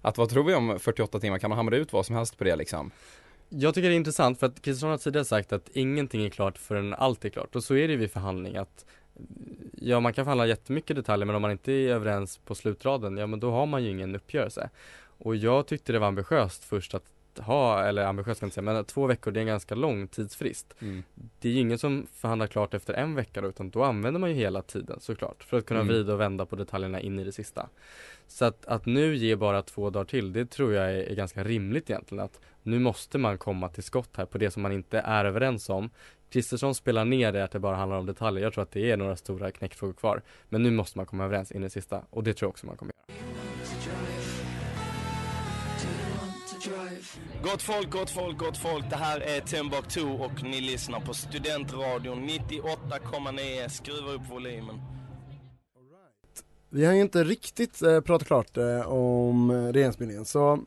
att 0.00 0.18
vad 0.18 0.28
tror 0.30 0.44
vi 0.44 0.54
om 0.54 0.78
48 0.78 1.20
timmar? 1.20 1.38
Kan 1.38 1.50
man 1.50 1.56
hamra 1.56 1.76
ut 1.76 1.92
vad 1.92 2.06
som 2.06 2.16
helst 2.16 2.38
på 2.38 2.44
det 2.44 2.56
liksom? 2.56 2.90
Jag 3.48 3.74
tycker 3.74 3.88
det 3.88 3.94
är 3.94 3.96
intressant 3.96 4.38
för 4.38 4.46
att 4.46 4.62
Kristersson 4.62 4.90
har 4.90 4.98
tidigare 4.98 5.24
sagt 5.24 5.52
att 5.52 5.68
ingenting 5.68 6.24
är 6.24 6.30
klart 6.30 6.58
förrän 6.58 6.94
allt 6.94 7.24
är 7.24 7.28
klart 7.28 7.56
och 7.56 7.64
så 7.64 7.74
är 7.74 7.88
det 7.88 7.92
ju 7.92 7.98
vid 7.98 8.10
förhandling 8.10 8.56
att 8.56 8.84
Ja 9.72 10.00
man 10.00 10.12
kan 10.12 10.24
förhandla 10.24 10.46
jättemycket 10.46 10.96
detaljer 10.96 11.26
men 11.26 11.36
om 11.36 11.42
man 11.42 11.50
inte 11.50 11.72
är 11.72 11.88
överens 11.88 12.38
på 12.38 12.54
slutraden 12.54 13.16
ja 13.16 13.26
men 13.26 13.40
då 13.40 13.50
har 13.50 13.66
man 13.66 13.84
ju 13.84 13.90
ingen 13.90 14.16
uppgörelse. 14.16 14.70
Och 15.18 15.36
jag 15.36 15.66
tyckte 15.66 15.92
det 15.92 15.98
var 15.98 16.06
ambitiöst 16.08 16.64
först 16.64 16.94
att 16.94 17.04
ha, 17.38 17.84
eller 17.84 18.04
ambitiöst 18.04 18.40
kan 18.40 18.46
jag 18.46 18.48
inte 18.48 18.54
säga, 18.54 18.74
men 18.74 18.84
två 18.84 19.06
veckor 19.06 19.30
det 19.30 19.38
är 19.38 19.42
en 19.42 19.46
ganska 19.46 19.74
lång 19.74 20.08
tidsfrist. 20.08 20.74
Mm. 20.78 21.02
Det 21.40 21.48
är 21.48 21.52
ju 21.52 21.60
ingen 21.60 21.78
som 21.78 22.06
förhandlar 22.14 22.46
klart 22.46 22.74
efter 22.74 22.94
en 22.94 23.14
vecka 23.14 23.40
då, 23.40 23.48
utan 23.48 23.70
då 23.70 23.82
använder 23.84 24.20
man 24.20 24.30
ju 24.30 24.36
hela 24.36 24.62
tiden 24.62 25.00
såklart 25.00 25.44
för 25.44 25.58
att 25.58 25.66
kunna 25.66 25.80
Mm. 25.80 25.94
vrida 25.94 26.12
och 26.12 26.20
vända 26.20 26.46
på 26.46 26.56
detaljerna 26.56 27.00
in 27.00 27.18
i 27.18 27.24
det 27.24 27.32
sista. 27.32 27.68
Så 28.26 28.44
att, 28.44 28.66
att 28.66 28.86
nu 28.86 29.16
ge 29.16 29.36
bara 29.36 29.62
två 29.62 29.90
dagar 29.90 30.04
till, 30.04 30.32
det 30.32 30.46
tror 30.50 30.72
jag 30.74 30.84
är, 30.84 31.10
är 31.10 31.14
ganska 31.14 31.44
rimligt 31.44 31.90
egentligen. 31.90 32.24
Att 32.24 32.40
nu 32.62 32.78
måste 32.78 33.18
man 33.18 33.38
komma 33.38 33.68
till 33.68 33.82
skott 33.82 34.10
här 34.16 34.24
på 34.26 34.38
det 34.38 34.50
som 34.50 34.62
man 34.62 34.72
inte 34.72 34.98
är 34.98 35.24
överens 35.24 35.68
om. 35.70 35.90
Kristersson 36.30 36.74
spelar 36.74 37.04
ner 37.04 37.32
det 37.32 37.44
att 37.44 37.50
det 37.50 37.58
bara 37.58 37.76
handlar 37.76 37.98
om 37.98 38.06
detaljer. 38.06 38.42
Jag 38.42 38.52
tror 38.52 38.62
att 38.62 38.70
det 38.70 38.90
är 38.90 38.96
några 38.96 39.16
stora 39.16 39.50
knäckfrågor 39.50 39.94
kvar. 39.94 40.22
Men 40.48 40.62
nu 40.62 40.70
måste 40.70 40.98
man 40.98 41.06
komma 41.06 41.24
överens 41.24 41.52
in 41.52 41.60
i 41.62 41.66
det 41.66 41.70
sista 41.70 42.02
och 42.10 42.24
det 42.24 42.34
tror 42.34 42.46
jag 42.46 42.50
också 42.50 42.66
man 42.66 42.76
kommer 42.76 42.92
göra. 43.08 43.17
Gott 47.42 47.62
folk, 47.62 47.90
gott 47.90 48.10
folk, 48.10 48.38
gott 48.38 48.56
folk. 48.56 48.90
Det 48.90 48.96
här 48.96 49.20
är 49.20 49.40
Timbuktu 49.40 50.04
och 50.04 50.42
ni 50.42 50.60
lyssnar 50.60 51.00
på 51.00 51.14
Studentradion 51.14 52.28
98,9. 52.28 53.68
Skruva 53.68 54.12
upp 54.12 54.30
volymen. 54.30 54.80
Vi 56.70 56.84
har 56.84 56.92
ju 56.92 57.00
inte 57.00 57.24
riktigt 57.24 57.82
eh, 57.82 58.00
pratat 58.00 58.26
klart 58.26 58.56
eh, 58.56 58.80
om 58.80 59.50
eh, 59.50 59.72
regeringsbildningen 59.72 60.24
så 60.24 60.64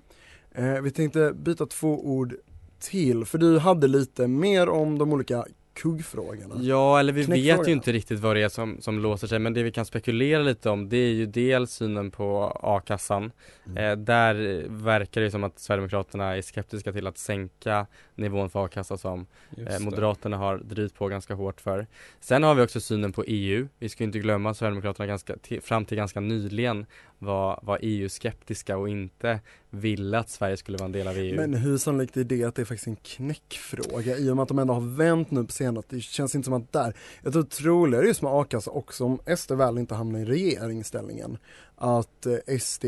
eh, 0.51 0.81
vi 0.81 0.91
tänkte 0.91 1.33
byta 1.33 1.65
två 1.65 2.05
ord 2.05 2.35
till 2.79 3.25
för 3.25 3.37
du 3.37 3.59
hade 3.59 3.87
lite 3.87 4.27
mer 4.27 4.69
om 4.69 4.97
de 4.97 5.13
olika 5.13 5.45
kuggfrågorna. 5.73 6.55
Ja, 6.59 6.99
eller 6.99 7.13
vi 7.13 7.23
vet 7.23 7.67
ju 7.67 7.71
inte 7.71 7.91
riktigt 7.91 8.19
vad 8.19 8.35
det 8.35 8.41
är 8.41 8.49
som, 8.49 8.77
som 8.81 8.99
låser 8.99 9.27
sig 9.27 9.39
men 9.39 9.53
det 9.53 9.63
vi 9.63 9.71
kan 9.71 9.85
spekulera 9.85 10.41
lite 10.41 10.69
om 10.69 10.89
det 10.89 10.97
är 10.97 11.13
ju 11.13 11.25
dels 11.25 11.71
synen 11.71 12.11
på 12.11 12.59
a-kassan. 12.61 13.31
Mm. 13.65 13.77
Eh, 13.77 13.97
där 14.05 14.65
verkar 14.67 15.21
det 15.21 15.31
som 15.31 15.43
att 15.43 15.59
Sverigedemokraterna 15.59 16.37
är 16.37 16.41
skeptiska 16.41 16.91
till 16.91 17.07
att 17.07 17.17
sänka 17.17 17.85
nivån 18.15 18.49
för 18.49 18.65
a-kassa 18.65 18.97
som 18.97 19.25
eh. 19.57 19.79
Moderaterna 19.79 20.37
har 20.37 20.57
drivit 20.57 20.95
på 20.95 21.07
ganska 21.07 21.33
hårt 21.33 21.61
för. 21.61 21.87
Sen 22.19 22.43
har 22.43 22.55
vi 22.55 22.61
också 22.61 22.81
synen 22.81 23.13
på 23.13 23.23
EU. 23.27 23.67
Vi 23.79 23.89
ska 23.89 24.03
inte 24.03 24.19
glömma 24.19 24.49
att 24.49 24.57
Sverigedemokraterna 24.57 25.07
ganska, 25.07 25.35
fram 25.61 25.85
till 25.85 25.97
ganska 25.97 26.19
nyligen 26.19 26.85
var, 27.21 27.59
var 27.63 27.79
EU-skeptiska 27.81 28.77
och 28.77 28.89
inte 28.89 29.39
ville 29.69 30.19
att 30.19 30.29
Sverige 30.29 30.57
skulle 30.57 30.77
vara 30.77 30.85
en 30.85 30.91
del 30.91 31.07
av 31.07 31.17
EU. 31.17 31.35
Men 31.35 31.53
hur 31.53 31.77
sannolikt 31.77 32.17
är 32.17 32.23
det 32.23 32.43
att 32.43 32.55
det 32.55 32.61
är 32.61 32.65
faktiskt 32.65 32.87
en 32.87 32.95
knäckfråga 32.95 34.17
i 34.17 34.29
och 34.29 34.35
med 34.35 34.43
att 34.43 34.49
de 34.49 34.59
ändå 34.59 34.73
har 34.73 34.95
vänt 34.97 35.31
nu 35.31 35.43
på 35.43 35.51
senare, 35.51 35.83
det 35.89 36.01
känns 36.01 36.35
inte 36.35 36.45
som 36.45 36.53
att 36.53 36.71
där, 36.71 36.93
jag 37.23 37.33
tror 37.33 37.43
troligare 37.43 38.05
just 38.05 38.21
med 38.21 38.31
a-kassa 38.33 38.71
också 38.71 39.05
om 39.05 39.19
SD 39.37 39.51
väl 39.51 39.77
inte 39.77 39.95
hamnar 39.95 40.19
i 40.19 40.25
regeringsställningen, 40.25 41.37
att 41.75 42.25
eh, 42.25 42.57
SD 42.59 42.85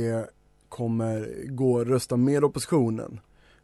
kommer 0.69 1.45
gå 1.45 1.73
och 1.73 1.87
rösta 1.87 2.17
med 2.17 2.43
oppositionen 2.43 3.19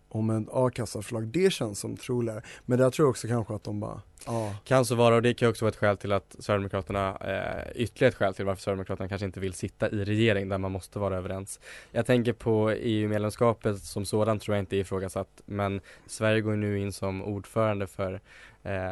om 0.09 0.29
en 0.29 0.49
a-kassaförslag, 0.51 1.27
det 1.27 1.53
känns 1.53 1.79
som 1.79 1.97
troligare. 1.97 2.41
Men 2.65 2.79
där 2.79 2.89
tror 2.89 3.05
jag 3.05 3.09
också 3.09 3.27
kanske 3.27 3.55
att 3.55 3.63
de 3.63 3.79
bara, 3.79 4.01
ja, 4.25 4.55
Kan 4.63 4.85
så 4.85 4.95
vara 4.95 5.15
och 5.15 5.21
det 5.21 5.33
kan 5.33 5.49
också 5.49 5.65
vara 5.65 5.69
ett 5.69 5.75
skäl 5.75 5.97
till 5.97 6.11
att 6.11 6.35
Sverigedemokraterna, 6.39 7.17
eh, 7.17 7.81
ytterligare 7.81 8.09
ett 8.09 8.15
skäl 8.15 8.33
till 8.33 8.45
varför 8.45 8.61
Sverigedemokraterna 8.61 9.09
kanske 9.09 9.25
inte 9.25 9.39
vill 9.39 9.53
sitta 9.53 9.89
i 9.89 10.05
regering 10.05 10.49
där 10.49 10.57
man 10.57 10.71
måste 10.71 10.99
vara 10.99 11.17
överens. 11.17 11.59
Jag 11.91 12.05
tänker 12.05 12.33
på 12.33 12.71
EU-medlemskapet 12.71 13.79
som 13.79 14.05
sådant 14.05 14.41
tror 14.41 14.55
jag 14.55 14.61
inte 14.61 14.77
är 14.77 14.79
ifrågasatt 14.79 15.41
men 15.45 15.81
Sverige 16.07 16.41
går 16.41 16.55
nu 16.55 16.79
in 16.79 16.93
som 16.93 17.23
ordförande 17.23 17.87
för 17.87 18.19
eh, 18.63 18.91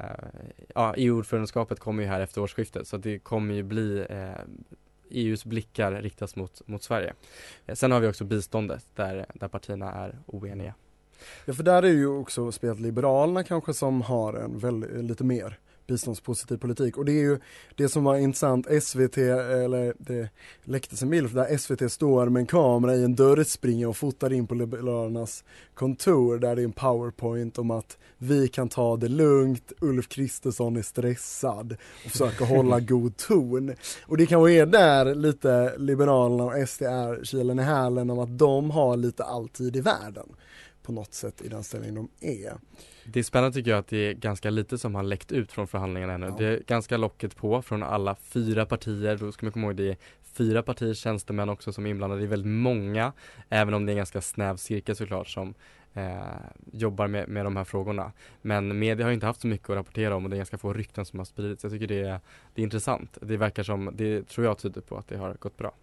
ja, 0.75 0.93
EU-ordförandeskapet 0.97 1.79
kommer 1.79 2.03
ju 2.03 2.09
här 2.09 2.21
efter 2.21 2.41
årsskiftet 2.41 2.87
så 2.87 2.97
det 2.97 3.19
kommer 3.19 3.55
ju 3.55 3.63
bli 3.63 4.05
eh, 4.09 4.31
EUs 5.09 5.45
blickar 5.45 5.91
riktas 5.91 6.35
mot, 6.35 6.67
mot 6.67 6.83
Sverige. 6.83 7.13
Eh, 7.65 7.75
sen 7.75 7.91
har 7.91 7.99
vi 7.99 8.07
också 8.07 8.23
biståndet 8.23 8.85
där, 8.95 9.25
där 9.33 9.47
partierna 9.47 9.91
är 9.91 10.17
oeniga. 10.25 10.73
Ja 11.45 11.53
för 11.53 11.63
där 11.63 11.83
är 11.83 11.93
ju 11.93 12.07
också 12.07 12.51
spelat 12.51 12.79
Liberalerna 12.79 13.43
kanske 13.43 13.73
som 13.73 14.01
har 14.01 14.33
en 14.33 14.59
väldigt, 14.59 15.03
lite 15.03 15.23
mer 15.23 15.59
biståndspositiv 15.87 16.57
politik 16.57 16.97
och 16.97 17.05
det 17.05 17.11
är 17.11 17.23
ju 17.23 17.39
det 17.75 17.89
som 17.89 18.03
var 18.03 18.17
intressant, 18.17 18.67
SVT, 18.83 19.17
eller 19.17 19.93
det 19.97 20.29
läcktes 20.63 21.01
en 21.01 21.09
bild 21.09 21.35
där 21.35 21.57
SVT 21.57 21.91
står 21.91 22.29
med 22.29 22.39
en 22.39 22.47
kamera 22.47 22.95
i 22.95 23.03
en 23.03 23.15
dörrspringa 23.15 23.89
och 23.89 23.97
fotar 23.97 24.33
in 24.33 24.47
på 24.47 24.55
Liberalernas 24.55 25.43
kontor 25.73 26.37
där 26.37 26.55
det 26.55 26.61
är 26.61 26.63
en 26.63 26.71
powerpoint 26.71 27.57
om 27.57 27.71
att 27.71 27.97
vi 28.17 28.47
kan 28.47 28.69
ta 28.69 28.97
det 28.97 29.07
lugnt, 29.07 29.73
Ulf 29.81 30.07
Kristersson 30.07 30.77
är 30.77 30.81
stressad 30.81 31.77
och 32.05 32.11
försöker 32.11 32.45
hålla 32.45 32.79
god 32.79 33.17
ton. 33.17 33.75
Och 34.05 34.17
det 34.17 34.25
kanske 34.25 34.51
är 34.51 34.65
där 34.65 35.15
lite 35.15 35.77
Liberalerna 35.77 36.43
och 36.43 36.69
SD 36.69 36.81
är 36.81 37.23
kilen 37.23 37.59
i 37.59 37.63
hälen 37.63 38.09
om 38.09 38.19
att 38.19 38.39
de 38.39 38.71
har 38.71 38.97
lite 38.97 39.23
alltid 39.23 39.75
i 39.75 39.81
världen 39.81 40.27
på 40.87 40.93
något 40.93 41.13
sätt 41.13 41.41
i 41.41 41.47
den 41.47 41.63
ställning 41.63 41.95
de 41.95 42.09
är. 42.21 42.53
Det 43.05 43.19
är 43.19 43.23
spännande 43.23 43.53
tycker 43.53 43.71
jag 43.71 43.79
att 43.79 43.87
det 43.87 43.97
är 43.97 44.13
ganska 44.13 44.49
lite 44.49 44.77
som 44.77 44.95
har 44.95 45.03
läckt 45.03 45.31
ut 45.31 45.51
från 45.51 45.67
förhandlingarna 45.67 46.13
ännu. 46.13 46.25
Ja. 46.25 46.35
Det 46.37 46.45
är 46.45 46.59
ganska 46.67 46.97
locket 46.97 47.35
på 47.35 47.61
från 47.61 47.83
alla 47.83 48.15
fyra 48.15 48.65
partier. 48.65 49.17
Då 49.17 49.31
ska 49.31 49.45
man 49.45 49.53
komma 49.53 49.67
ihåg 49.67 49.75
det 49.75 49.89
är 49.89 49.97
fyra 50.23 50.63
partiers 50.63 50.99
tjänstemän 50.99 51.49
också 51.49 51.73
som 51.73 51.85
är 51.85 51.89
inblandade. 51.89 52.21
Det 52.21 52.25
är 52.25 52.29
väldigt 52.29 52.51
många, 52.51 53.13
även 53.49 53.73
om 53.73 53.85
det 53.85 53.89
är 53.89 53.93
en 53.93 53.97
ganska 53.97 54.21
snäv 54.21 54.55
cirkel 54.55 54.95
såklart 54.95 55.27
som 55.27 55.53
eh, 55.93 56.17
jobbar 56.71 57.07
med, 57.07 57.29
med 57.29 57.45
de 57.45 57.55
här 57.55 57.63
frågorna. 57.63 58.11
Men 58.41 58.79
media 58.79 59.05
har 59.05 59.13
inte 59.13 59.25
haft 59.25 59.41
så 59.41 59.47
mycket 59.47 59.69
att 59.69 59.75
rapportera 59.75 60.15
om 60.15 60.23
och 60.23 60.29
det 60.29 60.35
är 60.35 60.37
ganska 60.37 60.57
få 60.57 60.73
rykten 60.73 61.05
som 61.05 61.19
har 61.19 61.25
spridits. 61.25 61.63
Jag 61.63 61.71
tycker 61.71 61.87
det 61.87 61.99
är, 61.99 62.19
det 62.53 62.61
är 62.61 62.63
intressant. 62.63 63.17
Det 63.21 63.37
verkar 63.37 63.63
som, 63.63 63.91
det 63.93 64.27
tror 64.27 64.45
jag 64.45 64.57
tyder 64.57 64.81
på 64.81 64.97
att 64.97 65.07
det 65.07 65.17
har 65.17 65.33
gått 65.33 65.57
bra. 65.57 65.73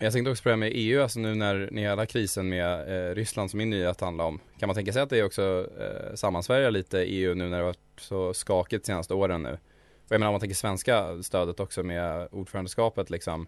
Men 0.00 0.04
jag 0.04 0.12
tänkte 0.12 0.30
också 0.30 0.42
på 0.42 0.48
det 0.48 0.52
här 0.52 0.56
med 0.56 0.72
EU, 0.74 1.02
alltså 1.02 1.20
nu 1.20 1.34
när 1.34 1.68
ni 1.72 1.80
hela 1.80 2.06
krisen 2.06 2.48
med 2.48 3.08
eh, 3.10 3.14
Ryssland 3.14 3.50
som 3.50 3.58
min 3.58 3.70
nyhet 3.70 4.00
handlar 4.00 4.24
om. 4.24 4.40
Kan 4.58 4.66
man 4.66 4.76
tänka 4.76 4.92
sig 4.92 5.02
att 5.02 5.10
det 5.10 5.22
också 5.22 5.68
eh, 5.80 6.14
sammansvärjer 6.14 6.70
lite 6.70 6.98
EU 6.98 7.34
nu 7.34 7.48
när 7.48 7.58
det 7.58 7.64
varit 7.64 7.78
så 7.98 8.34
skakigt 8.34 8.84
de 8.84 8.86
senaste 8.86 9.14
åren 9.14 9.42
nu? 9.42 9.52
Och 9.52 10.12
jag 10.12 10.18
menar 10.18 10.26
om 10.26 10.32
man 10.32 10.40
tänker 10.40 10.56
svenska 10.56 11.22
stödet 11.22 11.60
också 11.60 11.82
med 11.82 12.28
ordförandeskapet 12.32 13.10
liksom. 13.10 13.46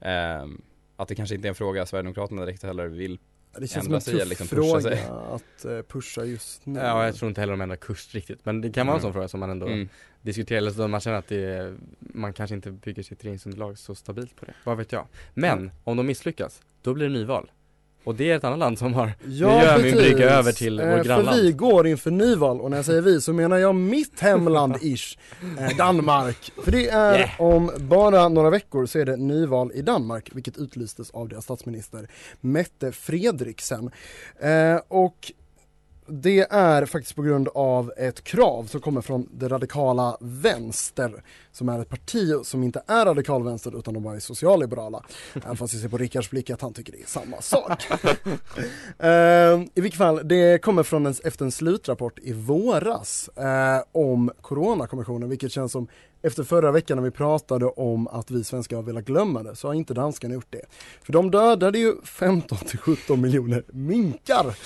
Eh, 0.00 0.46
att 0.96 1.08
det 1.08 1.14
kanske 1.14 1.34
inte 1.34 1.48
är 1.48 1.50
en 1.50 1.54
fråga 1.54 1.86
Sverigedemokraterna 1.86 2.44
direkt 2.44 2.62
heller 2.62 2.86
vill 2.86 3.18
det 3.58 3.66
känns 3.68 3.72
som 3.72 3.80
ändra 3.80 3.96
en 3.96 4.00
sig 4.00 4.14
eller 4.14 4.22
tuff 4.24 4.28
liksom 4.30 4.48
pusha 4.48 4.80
fråga 4.80 4.80
sig. 4.80 5.04
att 5.34 5.64
eh, 5.64 5.82
pusha 5.82 6.24
just 6.24 6.66
nu. 6.66 6.80
Ja, 6.80 7.04
jag 7.06 7.14
tror 7.14 7.28
inte 7.28 7.40
heller 7.40 7.52
de 7.52 7.60
ändrar 7.60 7.76
kurs 7.76 8.14
riktigt. 8.14 8.44
Men 8.44 8.60
det 8.60 8.70
kan 8.72 8.86
vara 8.86 8.94
en 8.96 9.00
Mm. 9.00 9.02
sån 9.02 9.12
fråga 9.12 9.28
som 9.28 9.40
man 9.40 9.50
ändå 9.50 9.66
Mm. 9.66 9.88
diskuterar, 10.22 10.58
eller 10.58 10.70
så 10.70 10.88
man 10.88 11.00
känner 11.00 11.18
att 11.18 11.28
det 11.28 11.44
är, 11.44 11.76
man 11.98 12.32
kanske 12.32 12.54
inte 12.56 12.70
bygger 12.70 13.02
sitt 13.02 13.24
regeringsunderlag 13.24 13.78
så 13.78 13.94
stabilt 13.94 14.36
på 14.36 14.44
det. 14.44 14.52
Vad 14.64 14.76
vet 14.76 14.92
jag. 14.92 15.06
Men 15.34 15.58
Mm. 15.58 15.70
om 15.84 15.96
de 15.96 16.06
misslyckas, 16.06 16.62
då 16.82 16.94
blir 16.94 17.06
det 17.06 17.12
nyval. 17.12 17.50
Och 18.04 18.14
det 18.14 18.30
är 18.30 18.36
ett 18.36 18.44
annat 18.44 18.58
land 18.58 18.78
som 18.78 18.94
har, 18.94 19.06
Ja, 19.06 19.12
nu 19.26 19.36
gör 19.36 19.64
jag 19.72 19.82
min 19.82 19.92
precis. 19.92 20.08
brygga 20.10 20.30
över 20.30 20.52
till 20.52 20.80
Eh, 20.80 20.86
vår 20.88 20.96
För 20.96 21.04
grannland. 21.04 21.40
vi 21.42 21.52
går 21.52 21.86
inför 21.86 22.10
nyval 22.10 22.60
och 22.60 22.70
när 22.70 22.78
jag 22.78 22.86
säger 22.86 23.02
vi 23.02 23.20
så 23.20 23.32
menar 23.32 23.56
jag 23.56 23.74
mitt 23.74 24.20
hemland 24.20 24.76
ish, 24.82 25.18
eh, 25.58 25.76
Danmark. 25.76 26.52
För 26.64 26.72
det 26.72 26.88
är 26.88 27.18
Yeah. 27.18 27.30
om 27.40 27.70
bara 27.78 28.28
några 28.28 28.50
veckor 28.50 28.86
så 28.86 28.98
är 28.98 29.04
det 29.04 29.16
nyval 29.16 29.72
i 29.74 29.82
Danmark, 29.82 30.28
vilket 30.32 30.58
utlystes 30.58 31.10
av 31.10 31.28
deras 31.28 31.44
statsminister 31.44 32.08
Mette 32.40 32.92
Fredriksen. 32.92 33.90
Eh, 34.40 34.76
och 34.88 35.32
det 36.10 36.46
är 36.50 36.86
faktiskt 36.86 37.16
på 37.16 37.22
grund 37.22 37.48
av 37.54 37.92
ett 37.96 38.24
krav 38.24 38.64
som 38.64 38.80
kommer 38.80 39.00
från 39.00 39.28
det 39.32 39.48
radikala 39.48 40.16
vänster 40.20 41.22
som 41.52 41.68
är 41.68 41.80
ett 41.80 41.88
parti 41.88 42.34
som 42.44 42.62
inte 42.62 42.82
är 42.86 43.04
radikal 43.04 43.44
vänster 43.44 43.78
utan 43.78 43.94
de 43.94 44.02
bara 44.02 44.16
är 44.16 44.20
socialliberala. 44.20 45.04
Även 45.34 45.56
fast 45.56 45.74
jag 45.74 45.82
ser 45.82 45.88
på 45.88 45.98
Rickards 45.98 46.30
blick 46.30 46.50
att 46.50 46.60
han 46.60 46.72
tycker 46.72 46.92
det 46.92 47.02
är 47.02 47.06
samma 47.06 47.40
sak. 47.40 47.82
Eh, 48.98 49.60
I 49.74 49.80
vilket 49.80 49.98
fall, 49.98 50.28
det 50.28 50.62
kommer 50.62 50.82
från 50.82 51.06
en, 51.06 51.14
efter 51.24 51.44
en 51.44 51.52
slutrapport 51.52 52.18
i 52.22 52.32
våras 52.32 53.28
eh, 53.28 53.82
om 53.92 54.30
Coronakommissionen, 54.40 55.28
vilket 55.28 55.52
känns 55.52 55.72
som 55.72 55.88
efter 56.22 56.44
förra 56.44 56.72
veckan 56.72 56.96
när 56.96 57.04
vi 57.04 57.10
pratade 57.10 57.66
om 57.66 58.08
att 58.08 58.30
vi 58.30 58.44
svenskar 58.44 58.76
har 58.76 58.82
velat 58.82 59.04
glömma 59.04 59.42
det, 59.42 59.56
så 59.56 59.66
har 59.68 59.74
inte 59.74 59.94
danskarna 59.94 60.34
gjort 60.34 60.46
det. 60.50 60.62
För 61.02 61.12
de 61.12 61.30
dödade 61.30 61.78
ju 61.78 61.94
15 62.04 62.58
till 62.58 62.78
17 62.78 63.20
miljoner 63.20 63.62
minkar. 63.72 64.56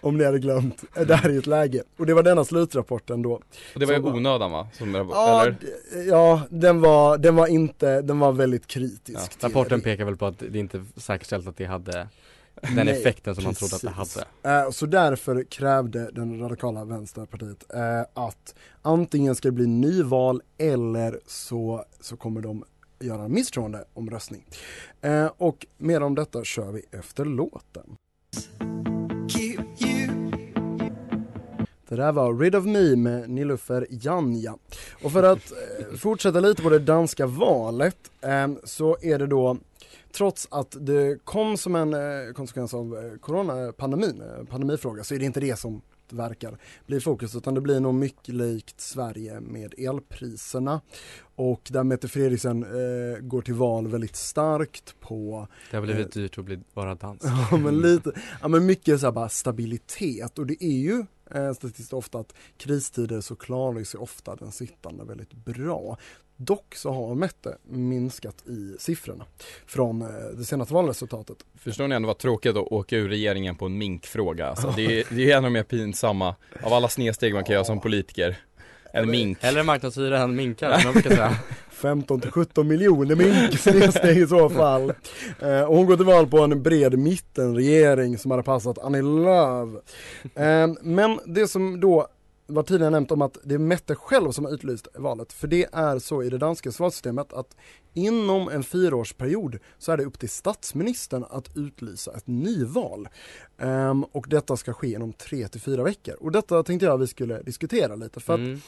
om 0.00 0.16
ni 0.18 0.24
hade 0.24 0.38
glömt. 0.38 0.84
Det 1.06 1.14
här 1.14 1.30
är 1.30 1.38
ett 1.38 1.46
läge. 1.46 1.82
Och 1.96 2.06
det 2.06 2.14
var 2.14 2.22
denna 2.22 2.44
slutrapporten 2.44 3.22
då. 3.22 3.32
Och 3.32 3.42
det 3.80 3.86
var 3.86 3.92
ju 3.92 3.96
som 4.00 4.04
var- 4.10 4.16
onödan 4.16 4.52
va? 4.52 4.68
Som, 4.72 4.94
Ja, 4.94 5.42
eller? 5.42 5.50
d- 5.50 5.66
ja 6.08 6.40
den, 6.50 6.80
var, 6.80 7.18
den 7.18 7.36
var 7.36 7.46
inte, 7.46 8.02
den 8.02 8.18
var 8.18 8.32
väldigt 8.32 8.66
kritisk. 8.66 9.32
Ja, 9.40 9.48
rapporten 9.48 9.78
det. 9.78 9.84
pekar 9.84 10.04
väl 10.04 10.16
på 10.16 10.26
att 10.26 10.38
det 10.38 10.46
är 10.46 10.56
inte 10.56 10.84
säkerställt 10.96 11.48
att 11.48 11.56
det 11.56 11.64
hade 11.64 12.08
den 12.76 12.86
Nej, 12.86 13.00
effekten 13.00 13.34
som 13.34 13.44
man 13.44 13.54
trodde 13.54 13.76
att 13.76 13.82
det 13.82 13.92
precis. 13.96 14.24
hade. 14.42 14.64
Eh, 14.64 14.70
så 14.70 14.86
därför 14.86 15.42
krävde 15.42 16.10
den 16.10 16.38
radikala 16.40 16.84
vänsterpartiet 16.84 17.74
eh, 17.74 18.00
att 18.14 18.54
antingen 18.82 19.34
ska 19.34 19.48
det 19.48 19.52
bli 19.52 19.66
nyval 19.66 20.42
eller 20.58 21.20
så, 21.26 21.84
så 22.00 22.16
kommer 22.16 22.40
de 22.40 22.64
göra 23.00 23.24
en 23.24 23.32
misstroendeomröstning. 23.32 24.44
Eh, 25.00 25.26
och 25.36 25.66
mer 25.78 26.02
om 26.02 26.14
detta 26.14 26.44
kör 26.44 26.72
vi 26.72 26.84
efter 26.90 27.24
låten. 27.24 27.96
Det 31.88 31.96
där 31.96 32.12
var 32.12 32.38
Rid 32.38 32.54
of 32.54 32.64
Me 32.64 32.96
med 32.96 33.30
Nilufer 33.30 33.86
Janja. 33.90 34.54
Och 35.02 35.12
för 35.12 35.22
att 35.22 35.52
fortsätta 35.98 36.40
lite 36.40 36.62
på 36.62 36.70
det 36.70 36.78
danska 36.78 37.26
valet 37.26 37.96
eh, 38.20 38.48
så 38.64 38.96
är 39.02 39.18
det 39.18 39.26
då 39.26 39.56
Trots 40.16 40.48
att 40.50 40.76
det 40.80 41.24
kom 41.24 41.56
som 41.56 41.74
en 41.76 41.94
eh, 41.94 42.32
konsekvens 42.34 42.74
av 42.74 42.96
eh, 42.96 43.18
coronapandemin, 43.20 44.20
eh, 44.20 44.44
pandemifråga, 44.44 45.04
så 45.04 45.14
är 45.14 45.18
det 45.18 45.24
inte 45.24 45.40
det 45.40 45.58
som 45.58 45.82
verkar 46.10 46.58
bli 46.86 47.00
fokus 47.00 47.36
utan 47.36 47.54
det 47.54 47.60
blir 47.60 47.80
nog 47.80 47.94
mycket 47.94 48.34
likt 48.34 48.80
Sverige 48.80 49.40
med 49.40 49.74
elpriserna. 49.78 50.80
Och 51.36 51.60
där 51.70 51.84
Mette 51.84 52.08
Fredriksen 52.08 52.62
eh, 52.62 53.18
går 53.20 53.42
till 53.42 53.54
val 53.54 53.88
väldigt 53.88 54.16
starkt 54.16 55.00
på 55.00 55.48
Det 55.70 55.76
har 55.76 55.82
blivit 55.82 56.12
dyrt 56.12 56.38
att 56.38 56.44
bli, 56.44 56.60
vara 56.74 56.94
dansk. 56.94 57.24
Ja 57.50 57.56
men 57.56 57.80
lite, 57.80 58.12
ja 58.42 58.48
men 58.48 58.66
mycket 58.66 59.00
så 59.00 59.12
bara 59.12 59.28
stabilitet 59.28 60.38
och 60.38 60.46
det 60.46 60.64
är 60.64 60.78
ju 60.78 61.04
eh, 61.30 61.52
statistiskt 61.52 61.92
ofta 61.92 62.18
att 62.18 62.34
kristider 62.56 63.20
så 63.20 63.36
klarar 63.36 63.84
sig 63.84 64.00
ofta 64.00 64.36
den 64.36 64.52
sittande 64.52 65.04
väldigt 65.04 65.32
bra. 65.32 65.98
Dock 66.36 66.74
så 66.74 66.92
har 66.92 67.14
Mette 67.14 67.56
minskat 67.68 68.46
i 68.46 68.76
siffrorna 68.78 69.24
från 69.66 70.02
eh, 70.02 70.08
det 70.36 70.44
senaste 70.44 70.74
valresultatet. 70.74 71.36
Förstår 71.58 71.88
ni 71.88 71.94
ändå 71.94 72.06
vad 72.06 72.18
tråkigt 72.18 72.56
att 72.56 72.72
åka 72.72 72.96
ur 72.96 73.08
regeringen 73.08 73.56
på 73.56 73.66
en 73.66 73.78
minkfråga 73.78 74.46
alltså. 74.46 74.72
det, 74.76 75.00
är, 75.00 75.04
det 75.10 75.30
är 75.32 75.36
en 75.36 75.36
av 75.36 75.42
de 75.42 75.52
mer 75.52 75.62
pinsamma 75.62 76.34
av 76.62 76.72
alla 76.72 76.88
snedsteg 76.88 77.34
man 77.34 77.44
kan 77.44 77.52
göra 77.52 77.64
som 77.64 77.80
politiker. 77.80 78.36
En 78.92 79.10
mink. 79.10 79.38
Hellre 79.42 79.62
marknadshyra 79.62 80.18
än 80.18 80.36
minkar 80.36 80.78
som 80.78 80.82
jag 80.84 80.92
brukar 80.92 81.10
säga. 81.10 81.36
15 81.84 82.20
till 82.20 82.30
17 82.30 82.68
miljoner 82.68 83.16
minksteg 83.16 84.16
i 84.22 84.26
så 84.26 84.48
fall. 84.48 84.92
Eh, 85.40 85.62
och 85.62 85.76
hon 85.76 85.86
går 85.86 85.96
till 85.96 86.06
val 86.06 86.26
på 86.26 86.38
en 86.38 86.62
bred 86.62 86.98
mittenregering 86.98 88.18
som 88.18 88.30
hade 88.30 88.42
passat 88.42 88.78
Annie 88.78 89.02
Lööf. 89.02 89.68
Eh, 90.34 90.68
men 90.82 91.20
det 91.26 91.48
som 91.48 91.80
då 91.80 92.08
var 92.46 92.62
tidigare 92.62 92.90
nämnt 92.90 93.10
om 93.10 93.22
att 93.22 93.38
det 93.44 93.54
är 93.54 93.58
Mette 93.58 93.94
själv 93.94 94.30
som 94.30 94.44
har 94.44 94.52
utlyst 94.52 94.88
valet. 94.94 95.32
För 95.32 95.48
det 95.48 95.68
är 95.72 95.98
så 95.98 96.22
i 96.22 96.30
det 96.30 96.38
danska 96.38 96.70
valsystemet 96.78 97.32
att 97.32 97.56
inom 97.94 98.48
en 98.48 98.62
fyraårsperiod 98.64 99.58
så 99.78 99.92
är 99.92 99.96
det 99.96 100.04
upp 100.04 100.18
till 100.18 100.28
statsministern 100.30 101.24
att 101.30 101.56
utlysa 101.56 102.12
ett 102.12 102.26
nyval. 102.26 103.08
Ehm, 103.58 104.04
och 104.04 104.26
detta 104.28 104.56
ska 104.56 104.72
ske 104.72 104.88
inom 104.92 105.12
tre 105.12 105.48
till 105.48 105.60
fyra 105.60 105.82
veckor. 105.82 106.14
Och 106.20 106.32
detta 106.32 106.62
tänkte 106.62 106.86
jag 106.86 106.98
vi 106.98 107.06
skulle 107.06 107.42
diskutera 107.42 107.96
lite 107.96 108.20
för 108.20 108.34
att 108.34 108.40
Mm. 108.40 108.60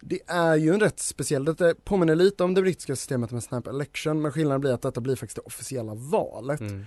det 0.00 0.20
är 0.26 0.56
ju 0.56 0.74
en 0.74 0.80
rätt 0.80 1.00
speciell, 1.00 1.44
det 1.44 1.84
påminner 1.84 2.14
lite 2.14 2.44
om 2.44 2.54
det 2.54 2.62
brittiska 2.62 2.96
systemet 2.96 3.30
med 3.30 3.42
snap 3.42 3.66
election 3.66 4.22
men 4.22 4.32
skillnaden 4.32 4.60
blir 4.60 4.72
att 4.72 4.82
detta 4.82 5.00
blir 5.00 5.16
faktiskt 5.16 5.36
det 5.36 5.42
officiella 5.42 5.94
valet. 5.94 6.60
Mm. 6.60 6.84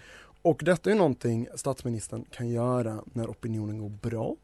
Och 0.48 0.62
detta 0.66 0.92
är 0.92 0.96
någonting 0.96 1.48
statsministern 1.56 2.26
kan 2.32 2.50
göra 2.50 3.04
när 3.14 3.26
opinionen 3.28 3.80
går 3.80 3.90
bra. 3.90 4.36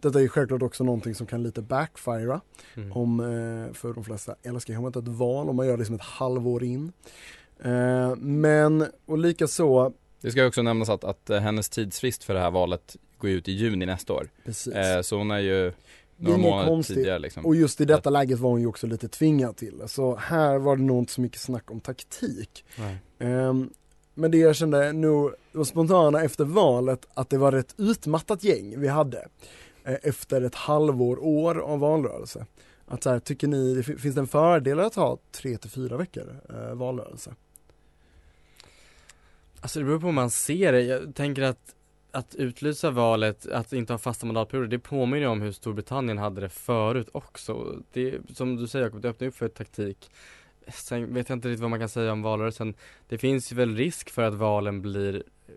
Detta 0.00 0.20
är 0.22 0.28
självklart 0.28 0.62
också 0.62 0.84
någonting 0.84 1.14
som 1.14 1.26
kan 1.26 1.42
lite 1.42 1.62
backfira 1.62 2.40
Mm. 2.74 2.92
om, 2.92 3.20
eh, 3.20 3.72
för 3.74 3.94
de 3.94 4.04
flesta 4.04 4.34
älskar 4.42 4.74
ju 4.80 4.86
inte 4.86 4.98
ett 4.98 5.08
val 5.08 5.48
om 5.48 5.56
man 5.56 5.66
gör 5.66 5.76
det 5.76 5.84
som 5.84 5.94
ett 5.94 6.00
halvår 6.02 6.64
in. 6.64 6.92
Eh, 7.64 8.16
men, 8.16 8.86
och 9.06 9.18
lika 9.18 9.46
så 9.46 9.92
Det 10.20 10.30
ska 10.30 10.46
också 10.46 10.62
nämnas 10.62 10.88
att, 10.88 11.04
att 11.04 11.30
eh, 11.30 11.40
hennes 11.40 11.68
tidsfrist 11.68 12.24
för 12.24 12.34
det 12.34 12.40
här 12.40 12.50
valet 12.50 12.96
går 13.18 13.30
ut 13.30 13.48
i 13.48 13.52
juni 13.52 13.86
nästa 13.86 14.12
år. 14.12 14.28
Precis. 14.44 14.72
Eh, 14.74 15.02
så 15.02 15.16
hon 15.18 15.30
är 15.30 15.38
ju 15.38 15.72
Det 16.16 16.32
är 16.32 16.36
några 16.36 16.36
månader 16.38 16.68
konstigt. 16.68 16.96
tidigare 16.96 17.18
liksom. 17.18 17.46
Och 17.46 17.56
just 17.56 17.80
i 17.80 17.84
detta 17.84 18.10
läget 18.10 18.38
var 18.38 18.50
hon 18.50 18.60
ju 18.60 18.66
också 18.66 18.86
lite 18.86 19.08
tvingad 19.08 19.56
till 19.56 19.78
det. 19.78 19.88
Så 19.88 20.16
här 20.16 20.58
var 20.58 20.76
det 20.76 20.82
nog 20.82 20.98
inte 20.98 21.12
så 21.12 21.20
mycket 21.20 21.40
snack 21.40 21.70
om 21.70 21.80
taktik. 21.80 22.64
Nej. 22.78 22.96
Men 24.14 24.30
det 24.30 24.38
jag 24.38 24.56
kände 24.56 24.92
nog, 24.92 25.34
det 25.52 25.64
spontana 25.64 26.22
efter 26.22 26.44
valet, 26.44 27.08
att 27.14 27.30
det 27.30 27.38
var 27.38 27.52
ett 27.52 27.74
utmattat 27.78 28.44
gäng 28.44 28.80
vi 28.80 28.88
hade. 28.88 29.28
Eh, 29.84 29.96
efter 30.02 30.42
ett 30.42 30.54
halvår, 30.54 31.18
år 31.24 31.58
av 31.58 31.78
valrörelse. 31.78 32.46
Att 32.86 33.02
så 33.02 33.10
här, 33.10 33.18
tycker 33.18 33.48
ni, 33.48 33.74
det 33.74 33.82
finns 33.82 34.14
det 34.14 34.20
en 34.20 34.26
fördel 34.26 34.80
att 34.80 34.94
ha 34.94 35.18
tre 35.32 35.56
till 35.56 35.70
fyra 35.70 35.96
veckor 35.96 36.40
eh, 36.48 36.74
valrörelse? 36.74 37.34
Alltså 39.60 39.78
det 39.78 39.84
beror 39.84 40.00
på 40.00 40.06
hur 40.06 40.12
man 40.12 40.30
ser 40.30 40.72
det. 40.72 40.82
Jag 40.82 41.14
tänker 41.14 41.42
att 41.42 41.74
att 42.12 42.34
utlysa 42.34 42.90
valet, 42.90 43.46
att 43.46 43.72
inte 43.72 43.92
ha 43.92 43.98
fasta 43.98 44.26
mandatperioder, 44.26 44.68
det 44.68 44.78
påminner 44.78 45.26
om 45.26 45.42
hur 45.42 45.52
Storbritannien 45.52 46.18
hade 46.18 46.40
det 46.40 46.48
förut 46.48 47.08
också. 47.12 47.82
Det, 47.92 48.18
som 48.34 48.56
du 48.56 48.66
säger 48.68 48.84
Jakob, 48.84 49.02
det 49.02 49.08
öppnar 49.08 49.28
upp 49.28 49.34
för 49.34 49.48
taktik. 49.48 50.10
Sen 50.68 51.14
vet 51.14 51.28
jag 51.28 51.36
inte 51.36 51.48
riktigt 51.48 51.60
vad 51.60 51.70
man 51.70 51.78
kan 51.78 51.88
säga 51.88 52.12
om 52.12 52.22
valrörelsen. 52.22 52.74
Det 53.08 53.18
finns 53.18 53.52
ju 53.52 53.56
väl 53.56 53.76
risk 53.76 54.10
för 54.10 54.22
att 54.22 54.34
valen 54.34 54.82
blir, 54.82 55.22
eh, 55.48 55.54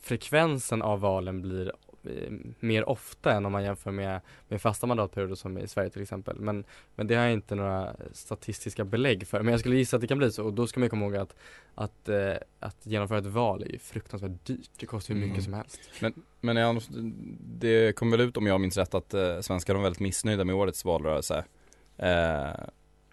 frekvensen 0.00 0.82
av 0.82 1.00
valen 1.00 1.42
blir 1.42 1.72
eh, 2.04 2.32
mer 2.60 2.88
ofta 2.88 3.32
än 3.32 3.46
om 3.46 3.52
man 3.52 3.64
jämför 3.64 3.90
med, 3.90 4.20
med 4.48 4.62
fasta 4.62 4.86
mandatperioder 4.86 5.34
som 5.34 5.58
i 5.58 5.68
Sverige 5.68 5.90
till 5.90 6.02
exempel. 6.02 6.40
Men, 6.40 6.64
men 6.94 7.06
det 7.06 7.14
har 7.14 7.22
jag 7.22 7.32
inte 7.32 7.54
några 7.54 7.96
statistiska 8.12 8.84
belägg 8.84 9.26
för. 9.26 9.42
Men 9.42 9.50
jag 9.52 9.60
skulle 9.60 9.76
gissa 9.76 9.96
att 9.96 10.00
det 10.00 10.06
kan 10.06 10.18
bli 10.18 10.32
så 10.32 10.44
och 10.44 10.52
då 10.52 10.66
ska 10.66 10.80
man 10.80 10.86
ju 10.86 10.90
komma 10.90 11.04
ihåg 11.04 11.16
att, 11.16 11.34
att, 11.74 12.08
eh, 12.08 12.34
att 12.60 12.86
genomföra 12.86 13.18
ett 13.18 13.26
val 13.26 13.62
är 13.62 13.68
ju 13.68 13.78
fruktansvärt 13.78 14.44
dyrt. 14.46 14.70
Det 14.78 14.86
kostar 14.86 15.14
hur 15.14 15.20
mycket 15.20 15.34
Mm. 15.38 15.44
som 15.44 15.54
helst. 15.54 15.80
Men, 16.00 16.14
men 16.40 16.56
jag, 16.56 16.82
det 17.40 17.96
kom 17.96 18.10
väl 18.10 18.20
ut 18.20 18.36
om 18.36 18.46
jag 18.46 18.60
minns 18.60 18.76
rätt 18.76 18.94
att 18.94 19.14
eh, 19.14 19.40
svenskar 19.40 19.74
var 19.74 19.82
väldigt 19.82 20.00
missnöjda 20.00 20.44
med 20.44 20.54
årets 20.54 20.84
valrörelse. 20.84 21.44
Eh, 21.96 22.50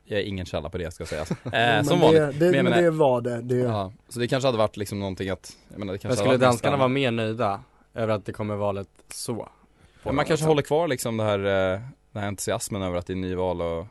jag 0.05 0.19
är 0.19 0.23
ingen 0.23 0.45
källa 0.45 0.69
på 0.69 0.77
det 0.77 0.91
ska 0.93 1.05
sägas. 1.05 1.31
Eh, 1.45 1.49
men 1.51 1.85
som 1.85 1.99
det, 1.99 2.05
vanligt. 2.05 2.39
det, 2.39 2.45
Men 2.45 2.51
men 2.51 2.63
menar- 2.65 2.81
det 2.81 2.89
var 2.91 3.21
det. 3.21 3.41
det 3.41 3.55
Ja, 3.55 3.91
så 4.09 4.19
det 4.19 4.27
kanske 4.27 4.47
hade 4.47 4.57
varit 4.57 4.77
liksom 4.77 4.99
någonting 4.99 5.29
att, 5.29 5.57
jag 5.69 5.79
menar 5.79 5.93
det 5.93 5.99
kanske 5.99 6.07
Men 6.07 6.17
skulle 6.17 6.29
varit 6.29 6.41
danskarna 6.41 6.71
nästan- 6.71 6.79
vara 6.79 6.87
mer 6.87 7.11
nöjda 7.11 7.61
över 7.93 8.13
att 8.13 8.25
det 8.25 8.33
kommer 8.33 8.55
valet 8.55 8.87
så? 9.13 9.49
Ja, 10.03 10.11
man 10.11 10.25
kanske 10.25 10.45
håller 10.45 10.61
kvar 10.61 10.87
liksom 10.87 11.17
det 11.17 11.23
här, 11.23 11.39
eh, 11.39 11.79
den 12.11 12.21
här 12.21 12.27
entusiasmen 12.27 12.81
över 12.81 12.97
att 12.97 13.07
det 13.07 13.13
är 13.13 13.17
nyval 13.17 13.61
och 13.61 13.85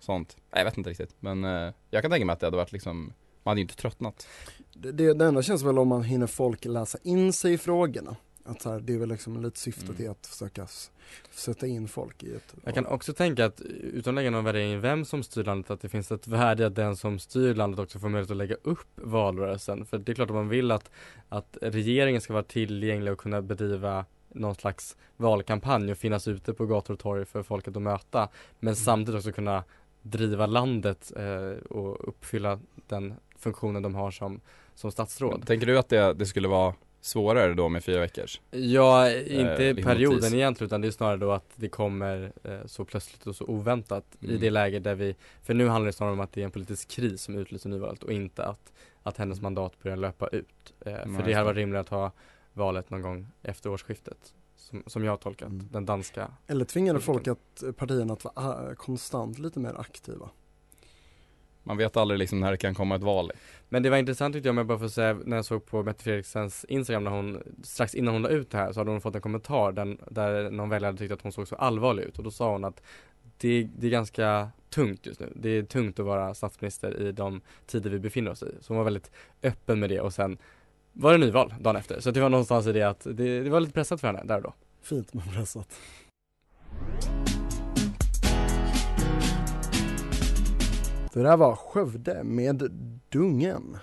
sånt. 0.00 0.36
Nej, 0.52 0.60
jag 0.60 0.64
vet 0.64 0.78
inte 0.78 0.90
riktigt, 0.90 1.14
men 1.20 1.44
eh, 1.44 1.72
jag 1.90 2.02
kan 2.02 2.10
tänka 2.10 2.26
mig 2.26 2.32
att 2.32 2.40
det 2.40 2.46
hade 2.46 2.56
varit 2.56 2.72
liksom, 2.72 3.12
man 3.42 3.50
hade 3.50 3.60
ju 3.60 3.62
inte 3.62 3.76
tröttnat. 3.76 4.26
Det, 4.74 4.92
det, 4.92 5.14
det 5.14 5.24
enda 5.26 5.42
känns 5.42 5.62
väl 5.62 5.78
om 5.78 5.88
man 5.88 6.02
hinner 6.02 6.26
folk 6.26 6.64
läsa 6.64 6.98
in 7.02 7.32
sig 7.32 7.52
i 7.52 7.58
frågorna. 7.58 8.16
Att 8.50 8.62
så 8.62 8.70
här, 8.70 8.80
det 8.80 8.94
är 8.94 8.98
väl 8.98 9.08
liksom 9.08 9.42
lite 9.42 9.58
syftet 9.58 9.90
Mm. 9.90 10.02
i 10.02 10.08
att 10.08 10.26
försöka 10.26 10.66
sätta 11.30 11.66
in 11.66 11.88
folk 11.88 12.22
i 12.22 12.34
ett 12.34 12.54
Jag 12.64 12.74
kan 12.74 12.86
också 12.86 13.12
tänka 13.12 13.44
att 13.44 13.60
utan 13.60 14.14
att 14.14 14.14
lägga 14.14 14.30
någon 14.30 14.44
värdering 14.44 14.72
i 14.72 14.76
vem 14.76 15.04
som 15.04 15.22
styr 15.22 15.44
landet 15.44 15.70
att 15.70 15.80
det 15.80 15.88
finns 15.88 16.12
ett 16.12 16.26
värde 16.26 16.66
att 16.66 16.74
den 16.74 16.96
som 16.96 17.18
styr 17.18 17.54
landet 17.54 17.80
också 17.80 17.98
får 17.98 18.08
möjlighet 18.08 18.30
att 18.30 18.36
lägga 18.36 18.56
upp 18.62 18.88
valrörelsen. 18.94 19.86
För 19.86 19.98
det 19.98 20.12
är 20.12 20.14
klart 20.14 20.30
att 20.30 20.36
man 20.36 20.48
vill 20.48 20.70
att, 20.70 20.90
att 21.28 21.56
regeringen 21.62 22.20
ska 22.20 22.32
vara 22.32 22.42
tillgänglig 22.42 23.12
och 23.12 23.18
kunna 23.18 23.42
bedriva 23.42 24.04
någon 24.28 24.54
slags 24.54 24.96
valkampanj 25.16 25.92
och 25.92 25.98
finnas 25.98 26.28
ute 26.28 26.54
på 26.54 26.66
gator 26.66 26.94
och 26.94 27.00
torg 27.00 27.24
för 27.24 27.42
folket 27.42 27.76
att 27.76 27.82
möta. 27.82 28.28
Men 28.60 28.76
samtidigt 28.76 29.18
också 29.18 29.32
kunna 29.32 29.64
driva 30.02 30.46
landet 30.46 31.12
eh, 31.16 31.66
och 31.70 32.08
uppfylla 32.08 32.60
den 32.88 33.14
funktionen 33.38 33.82
de 33.82 33.94
har 33.94 34.10
som, 34.10 34.40
som 34.74 34.90
statsråd. 34.90 35.46
Tänker 35.46 35.66
du 35.66 35.78
att 35.78 35.88
det, 35.88 36.14
det 36.14 36.26
skulle 36.26 36.48
vara 36.48 36.74
svårare 37.00 37.54
då 37.54 37.68
med 37.68 37.84
fyra 37.84 38.00
veckors? 38.00 38.40
Ja, 38.50 39.10
inte 39.10 39.64
Eh, 39.66 39.74
perioden 39.84 40.34
egentligen 40.34 40.68
utan 40.68 40.80
det 40.80 40.86
är 40.88 40.92
snarare 40.92 41.16
då 41.16 41.32
att 41.32 41.50
det 41.56 41.68
kommer 41.68 42.32
eh, 42.44 42.66
så 42.66 42.84
plötsligt 42.84 43.26
och 43.26 43.36
så 43.36 43.44
oväntat 43.44 44.04
i 44.20 44.26
Mm. 44.26 44.40
det 44.40 44.50
läge 44.50 44.78
där 44.78 44.94
vi, 44.94 45.16
för 45.42 45.54
nu 45.54 45.68
handlar 45.68 45.86
det 45.86 45.92
snarare 45.92 46.12
om 46.12 46.20
att 46.20 46.32
det 46.32 46.40
är 46.40 46.44
en 46.44 46.50
politisk 46.50 46.88
kris 46.88 47.22
som 47.22 47.34
utlyser 47.38 47.68
nyvalet 47.68 48.02
och 48.02 48.12
inte 48.12 48.44
att, 48.44 48.72
att 49.02 49.16
hennes 49.16 49.40
mandat 49.40 49.82
börjar 49.82 49.96
löpa 49.96 50.28
ut. 50.28 50.74
Eh, 50.80 50.92
Nej, 50.92 51.16
för 51.16 51.22
det 51.26 51.32
hade 51.32 51.44
varit 51.44 51.56
rimligt 51.56 51.80
att 51.80 51.88
ha 51.88 52.12
valet 52.52 52.90
någon 52.90 53.02
gång 53.02 53.26
efter 53.42 53.70
årsskiftet. 53.70 54.34
Som, 54.56 54.82
som 54.86 55.04
jag 55.04 55.12
har 55.12 55.16
tolkat 55.16 55.48
Mm. 55.48 55.68
den 55.72 55.86
danska. 55.86 56.28
Eller 56.46 56.64
tvingade 56.64 57.00
folk 57.00 57.28
att, 57.28 57.62
eh, 57.62 57.72
partierna 57.72 58.12
att 58.12 58.24
vara 58.24 58.34
ah, 58.36 58.74
konstant 58.74 59.38
lite 59.38 59.58
mer 59.60 59.74
aktiva. 59.80 60.30
Man 61.62 61.76
vet 61.76 61.96
aldrig 61.96 62.18
liksom 62.18 62.40
när 62.40 62.50
det 62.50 62.56
kan 62.56 62.74
komma 62.74 62.96
ett 62.96 63.02
val. 63.02 63.32
Men 63.68 63.82
det 63.82 63.90
var 63.90 63.96
intressant 63.96 64.34
tyckte 64.34 64.48
jag, 64.48 64.52
om 64.52 64.58
jag 64.58 64.66
bara 64.66 64.78
får 64.78 64.88
säga, 64.88 65.18
när 65.24 65.36
jag 65.36 65.44
såg 65.44 65.66
på 65.66 65.82
Mette 65.82 66.04
Fredriksens 66.04 66.64
Instagram 66.68 67.04
när 67.04 67.10
hon, 67.10 67.42
strax 67.62 67.94
innan 67.94 68.14
hon 68.14 68.22
la 68.22 68.28
ut 68.28 68.50
det 68.50 68.58
här 68.58 68.72
så 68.72 68.80
hade 68.80 68.90
hon 68.90 69.00
fått 69.00 69.14
en 69.14 69.20
kommentar 69.20 69.72
där, 69.72 69.96
där 70.10 70.50
någon 70.50 70.68
väljare 70.68 70.88
hade 70.88 70.98
tyckt 70.98 71.12
att 71.12 71.22
hon 71.22 71.32
såg 71.32 71.48
så 71.48 71.56
allvarlig 71.56 72.02
ut 72.02 72.18
och 72.18 72.24
då 72.24 72.30
sa 72.30 72.52
hon 72.52 72.64
att 72.64 72.82
det, 73.38 73.68
det 73.78 73.86
är 73.86 73.90
ganska 73.90 74.50
tungt 74.70 75.06
just 75.06 75.20
nu. 75.20 75.32
Det 75.36 75.48
är 75.48 75.62
tungt 75.62 75.98
att 75.98 76.06
vara 76.06 76.34
statsminister 76.34 77.00
i 77.00 77.12
de 77.12 77.40
tider 77.66 77.90
vi 77.90 77.98
befinner 77.98 78.30
oss 78.30 78.42
i. 78.42 78.54
Så 78.60 78.72
hon 78.72 78.76
var 78.76 78.84
väldigt 78.84 79.10
öppen 79.42 79.80
med 79.80 79.90
det 79.90 80.00
och 80.00 80.14
sen 80.14 80.38
var 80.92 81.12
det 81.12 81.18
nyval 81.18 81.54
dagen 81.60 81.76
efter. 81.76 82.00
Så 82.00 82.10
det 82.10 82.20
var 82.20 82.28
någonstans 82.28 82.66
i 82.66 82.72
det 82.72 82.82
att 82.82 83.06
det, 83.10 83.40
det 83.42 83.50
var 83.50 83.60
lite 83.60 83.72
pressat 83.72 84.00
för 84.00 84.06
henne 84.06 84.22
där 84.24 84.36
och 84.36 84.42
då. 84.42 84.54
Fint 84.82 85.14
med 85.14 85.34
pressat. 85.34 85.68
Det 91.12 91.22
där 91.22 91.36
var 91.36 91.56
Skövde 91.56 92.24
med 92.24 92.70
Dungen. 93.08 93.76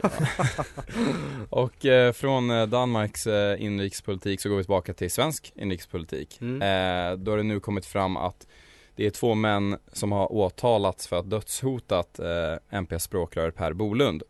Och 1.50 1.86
eh, 1.86 2.12
från 2.12 2.50
eh, 2.50 2.66
Danmarks 2.66 3.26
eh, 3.26 3.62
inrikespolitik 3.62 4.40
så 4.40 4.48
går 4.48 4.56
vi 4.56 4.62
tillbaka 4.62 4.92
till 4.92 5.10
svensk 5.10 5.52
inrikespolitik. 5.56 6.40
Mm. 6.40 6.62
Eh, 6.62 7.18
då 7.18 7.30
har 7.30 7.36
det 7.36 7.42
nu 7.42 7.60
kommit 7.60 7.86
fram 7.86 8.16
att 8.16 8.46
det 8.94 9.06
är 9.06 9.10
två 9.10 9.34
män 9.34 9.78
som 9.92 10.12
har 10.12 10.32
åtalats 10.32 11.08
för 11.08 11.18
att 11.18 11.30
dödshotat 11.30 12.18
eh, 12.18 12.78
MPs 12.78 13.02
språkrör 13.02 13.50
Per 13.50 13.72
Bolund. 13.72 14.22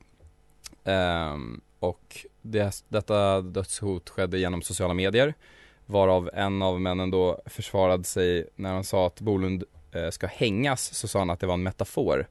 Ehm, 0.84 1.60
och 1.78 2.26
det, 2.42 2.84
detta 2.88 3.40
dödshot 3.40 4.10
skedde 4.10 4.38
genom 4.38 4.62
sociala 4.62 4.94
medier 4.94 5.34
varav 5.86 6.30
en 6.34 6.62
av 6.62 6.80
männen 6.80 7.10
då 7.10 7.40
försvarade 7.46 8.04
sig 8.04 8.48
när 8.56 8.72
han 8.72 8.84
sa 8.84 9.06
att 9.06 9.20
Bolund 9.20 9.64
ska 10.12 10.26
hängas 10.26 10.94
så 10.94 11.08
sa 11.08 11.18
han 11.18 11.30
att 11.30 11.40
det 11.40 11.46
var 11.46 11.54
en 11.54 11.62
metafor. 11.62 12.26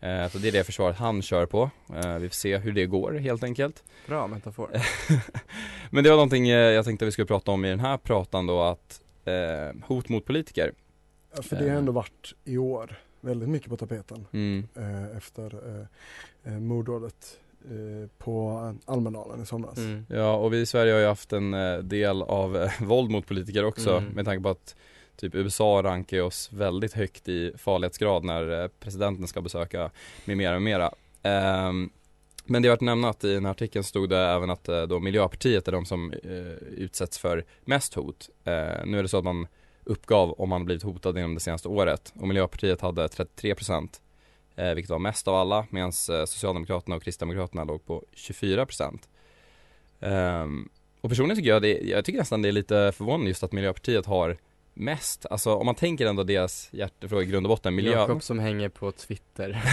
Eh, 0.00 0.28
så 0.28 0.38
det 0.38 0.48
är 0.48 0.52
det 0.52 0.64
försvaret 0.64 0.96
han 0.96 1.22
kör 1.22 1.46
på. 1.46 1.70
Eh, 1.94 2.18
vi 2.18 2.28
får 2.28 2.34
se 2.34 2.58
hur 2.58 2.72
det 2.72 2.86
går 2.86 3.12
helt 3.12 3.42
enkelt. 3.44 3.84
Bra 4.06 4.26
metafor. 4.26 4.70
Men 5.90 6.04
det 6.04 6.10
var 6.10 6.16
någonting 6.16 6.48
eh, 6.48 6.56
jag 6.56 6.84
tänkte 6.84 7.04
vi 7.04 7.12
skulle 7.12 7.26
prata 7.26 7.50
om 7.50 7.64
i 7.64 7.70
den 7.70 7.80
här 7.80 7.96
pratan 7.96 8.46
då 8.46 8.62
att 8.62 9.00
eh, 9.24 9.76
hot 9.86 10.08
mot 10.08 10.24
politiker. 10.24 10.72
Ja, 11.36 11.42
För 11.42 11.56
det 11.56 11.62
har 11.62 11.70
Eh. 11.70 11.76
ändå 11.76 11.92
varit 11.92 12.34
i 12.44 12.58
år 12.58 12.98
väldigt 13.20 13.48
mycket 13.48 13.68
på 13.68 13.76
tapeten. 13.76 14.26
Mm. 14.32 14.68
eh, 14.76 15.16
efter 15.16 15.54
eh, 15.54 16.52
eh, 16.52 16.58
mordådet 16.60 17.38
eh, 17.64 18.08
på 18.18 18.58
Almedalen 18.84 19.42
i 19.42 19.46
somras. 19.46 19.78
Mm. 19.78 20.06
Ja 20.08 20.34
och 20.36 20.52
vi 20.52 20.60
i 20.60 20.66
Sverige 20.66 20.92
har 20.92 21.00
ju 21.00 21.06
haft 21.06 21.32
en 21.32 21.54
eh, 21.54 21.78
del 21.78 22.22
av 22.22 22.56
eh, 22.56 22.70
våld 22.82 23.10
mot 23.10 23.26
politiker 23.26 23.64
också 23.64 23.90
Mm. 23.96 24.04
med 24.12 24.24
tanke 24.24 24.42
på 24.42 24.48
att 24.48 24.76
typ 25.18 25.34
USA 25.34 25.82
rankar 25.82 26.20
oss 26.20 26.52
väldigt 26.52 26.92
högt 26.92 27.28
i 27.28 27.52
farlighetsgrad 27.58 28.24
när 28.24 28.62
eh, 28.62 28.68
presidenten 28.80 29.26
ska 29.26 29.40
besöka 29.40 29.90
med 30.24 30.36
mera 30.36 30.56
och 30.56 30.62
mera. 30.62 30.92
Ehm, 31.22 31.90
men 32.44 32.62
det 32.62 32.68
är 32.68 32.70
värt 32.70 32.76
att 32.76 32.80
nämna 32.80 33.08
att 33.08 33.24
i 33.24 33.34
den 33.34 33.44
här 33.44 33.52
artikeln 33.52 33.84
stod 33.84 34.08
det 34.08 34.18
även 34.18 34.50
att 34.50 34.68
eh, 34.68 34.82
då 34.82 35.00
Miljöpartiet 35.00 35.68
är 35.68 35.72
de 35.72 35.84
som 35.84 36.12
eh, 36.12 36.52
utsätts 36.76 37.18
för 37.18 37.44
mest 37.64 37.94
hot. 37.94 38.30
Nu 38.84 38.98
är 38.98 39.02
det 39.02 39.08
så 39.08 39.18
att 39.18 39.24
man 39.24 39.46
uppgav 39.84 40.32
om 40.32 40.48
man 40.48 40.64
blivit 40.64 40.82
hotad 40.82 41.18
inom 41.18 41.34
det 41.34 41.40
senaste 41.40 41.68
året 41.68 42.12
och 42.20 42.28
Miljöpartiet 42.28 42.80
hade 42.80 43.06
33% 43.06 43.88
vilket 44.74 44.90
var 44.90 44.98
mest 44.98 45.28
av 45.28 45.34
alla 45.34 45.66
medan 45.70 45.92
Socialdemokraterna 45.92 46.96
och 46.96 47.02
Kristdemokraterna 47.02 47.64
låg 47.64 47.86
på 47.86 48.04
24% 48.14 48.98
ehm, 50.00 50.68
och 51.00 51.08
personligen 51.08 51.36
tycker 51.36 51.50
jag 51.50 51.62
det, 51.62 51.78
jag 51.78 52.04
tycker 52.04 52.18
nästan 52.18 52.42
det 52.42 52.48
är 52.48 52.52
lite 52.52 52.92
förvånande 52.92 53.28
just 53.28 53.42
att 53.42 53.52
Miljöpartiet 53.52 54.06
har 54.06 54.36
mest, 54.78 55.26
alltså 55.30 55.54
om 55.54 55.66
man 55.66 55.74
tänker 55.74 56.06
ändå 56.06 56.22
deras 56.22 56.68
hjärtefråga 56.72 57.22
i 57.22 57.26
grund 57.26 57.46
och 57.46 57.50
botten, 57.50 57.74
miljö 57.74 57.92
Jakob 57.92 58.22
som 58.22 58.38
hänger 58.38 58.68
på 58.68 58.92
Twitter. 58.92 59.48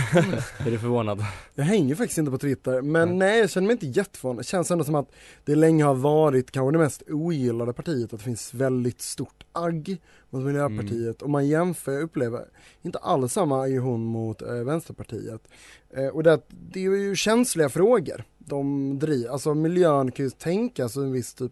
är 0.65 0.71
du 0.71 0.79
förvånad? 0.79 1.25
Jag 1.55 1.65
hänger 1.65 1.95
faktiskt 1.95 2.17
inte 2.17 2.31
på 2.31 2.37
Twitter, 2.37 2.81
men 2.81 3.09
Nej. 3.09 3.17
nej 3.17 3.39
jag 3.39 3.49
känner 3.49 3.67
mig 3.67 3.73
inte 3.73 3.85
jätteförvånad. 3.85 4.39
Det 4.39 4.47
känns 4.47 4.71
ändå 4.71 4.83
som 4.83 4.95
att 4.95 5.11
det 5.45 5.55
länge 5.55 5.83
har 5.83 5.95
varit 5.95 6.51
kanske 6.51 6.71
det 6.71 6.83
mest 6.83 7.03
ogillade 7.07 7.73
partiet, 7.73 8.13
att 8.13 8.19
det 8.19 8.25
finns 8.25 8.53
väldigt 8.53 9.01
stort 9.01 9.43
agg 9.51 9.97
mot 10.29 10.43
Miljöpartiet. 10.43 11.21
Om 11.21 11.31
man 11.31 11.47
jämför, 11.47 11.91
jag 11.91 12.03
upplever 12.03 12.45
inte 12.81 12.97
alls 12.97 13.33
samma 13.33 13.61
aggression 13.61 14.05
mot 14.05 14.41
eh, 14.41 14.53
Vänsterpartiet. 14.53 15.47
Eh, 15.97 16.07
och 16.07 16.23
det, 16.23 16.41
det 16.47 16.85
är 16.85 16.89
ju 16.89 17.15
känsliga 17.15 17.69
frågor 17.69 18.23
de 18.45 18.99
driver, 18.99 19.29
alltså 19.29 19.53
miljön 19.53 20.11
kan 20.11 20.25
ju 20.25 20.29
tänkas 20.29 20.95
en 20.95 21.11
viss 21.11 21.33
typ, 21.33 21.51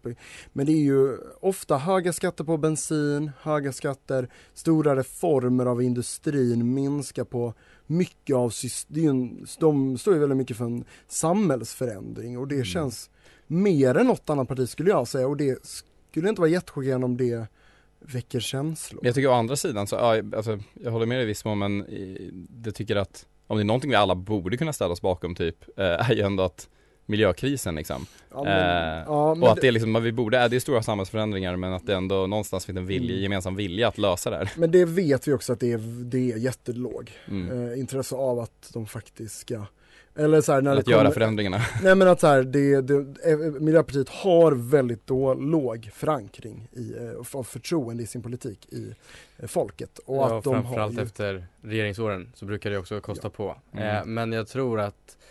men 0.54 0.66
det 0.66 0.72
är 0.72 0.84
ju 0.84 1.18
ofta 1.40 1.78
höga 1.78 2.14
skatter 2.14 2.44
på 2.44 2.58
bensin, 2.58 3.32
höga 3.42 3.72
skatter, 3.74 4.30
stora 4.54 4.96
reformer 4.96 5.66
av 5.66 5.82
industrin, 5.82 6.74
minska 6.74 7.26
på 7.26 7.54
mycket 7.88 8.36
av 8.36 8.50
systemen, 8.50 9.46
de 9.60 9.98
står 9.98 10.14
ju 10.14 10.20
väldigt 10.20 10.38
mycket 10.38 10.58
för 10.58 10.66
en 10.66 10.86
samhällsförändring 11.08 12.38
och 12.38 12.48
det 12.48 12.56
Mm. 12.56 12.66
känns 12.66 13.10
mer 13.48 13.98
än 13.98 14.08
något 14.08 14.30
annat 14.30 14.48
parti 14.48 14.70
skulle 14.70 14.90
jag 14.90 15.08
säga 15.08 15.28
och 15.28 15.38
det 15.38 15.66
skulle 15.66 16.30
inte 16.30 16.42
vara 16.42 16.50
jättechockerande 16.52 17.06
om 17.06 17.18
det 17.18 17.48
väcker 18.00 18.40
känslor. 18.40 19.00
Men 19.02 19.08
jag 19.08 19.16
tycker 19.16 19.30
å 19.30 19.34
andra 19.34 19.56
sidan 19.56 19.88
så, 19.88 19.96
ja, 19.96 20.22
alltså, 20.38 20.60
jag 20.74 20.92
håller 20.92 21.06
med 21.06 21.18
dig 21.18 21.24
i 21.24 21.28
viss 21.28 21.46
mån 21.46 21.60
men 21.60 21.86
det 22.50 22.72
tycker 22.72 22.96
att 22.96 23.26
om 23.48 23.58
det 23.58 23.64
är 23.64 23.66
någonting 23.66 23.90
vi 23.90 23.96
alla 23.96 24.16
borde 24.16 24.58
kunna 24.58 24.74
ställa 24.74 24.92
oss 24.94 25.02
bakom 25.02 25.36
typ, 25.36 25.80
eh, 25.80 26.10
är 26.10 26.14
ju 26.14 26.22
ändå 26.22 26.44
att 26.44 26.70
miljökrisen 27.06 27.76
liksom. 27.76 28.06
Ja, 28.32 28.44
men- 28.44 28.98
eh, 28.98 29.04
ja, 29.08 29.36
men 29.36 29.44
och 29.44 29.52
att 29.52 29.62
det- 29.62 29.68
är 29.68 29.72
liksom, 29.72 29.94
vad 29.94 30.04
vi 30.04 30.12
borde, 30.12 30.38
är 30.38 30.50
det 30.50 30.56
är 30.56 30.60
stora 30.60 30.84
samhällsförändringar 30.84 31.56
men 31.56 31.74
att 31.74 31.86
det 31.86 31.96
ändå 31.96 32.28
någonstans 32.28 32.66
finns 32.66 32.78
en 32.78 32.86
vilja, 32.86 33.10
Mm. 33.12 33.24
gemensam 33.24 33.56
vilja 33.56 33.88
att 33.88 33.98
lösa 33.98 34.30
det 34.30 34.36
här. 34.38 34.52
Men 34.58 34.72
det 34.72 34.86
vet 34.86 35.28
vi 35.28 35.34
också 35.34 35.54
att 35.54 35.60
det 35.60 35.72
är, 35.72 35.78
det 36.04 36.32
är 36.32 36.38
jättelåg 36.38 37.12
Mm. 37.28 37.72
eh, 37.72 37.80
intresse 37.80 38.16
av 38.16 38.40
att 38.40 38.70
de 38.74 38.86
faktiskt 38.88 39.40
ska 39.40 39.66
eller 40.16 40.42
så 40.42 40.52
här, 40.54 40.62
när 40.62 40.78
Att 40.78 40.86
det 40.86 40.92
göra 40.92 41.02
kommer, 41.02 41.14
förändringarna. 41.14 41.58
Nej 41.84 41.96
men 41.96 42.08
att 42.08 42.20
så 42.20 42.28
här, 42.28 42.44
det, 42.44 42.82
det, 42.82 42.96
eh, 43.32 43.38
Miljöpartiet 43.38 44.10
har 44.10 44.52
väldigt 44.52 45.08
då 45.08 45.34
låg 45.34 45.90
förankring 45.94 46.68
i, 46.72 46.94
eh, 46.98 47.38
av 47.40 47.44
förtroende 47.44 48.04
i 48.04 48.08
sin 48.08 48.22
politik 48.22 48.68
i 48.74 48.94
eh, 49.38 49.48
folket. 49.48 50.00
Och 50.06 50.16
ja, 50.18 50.38
att 50.38 50.44
de 50.44 50.56
har 50.56 50.62
framförallt 50.64 50.98
ju, 50.98 51.02
efter 51.04 51.46
regeringsåren 51.62 52.32
så 52.36 52.46
brukar 52.46 52.70
det 52.70 52.78
också 52.78 53.02
kosta 53.02 53.30
på. 53.30 53.56
Mm. 53.74 53.96
Eh, 53.98 54.06
men 54.06 54.32
jag 54.32 54.48
tror 54.48 54.80
att 54.80 54.94
eh, 54.94 55.23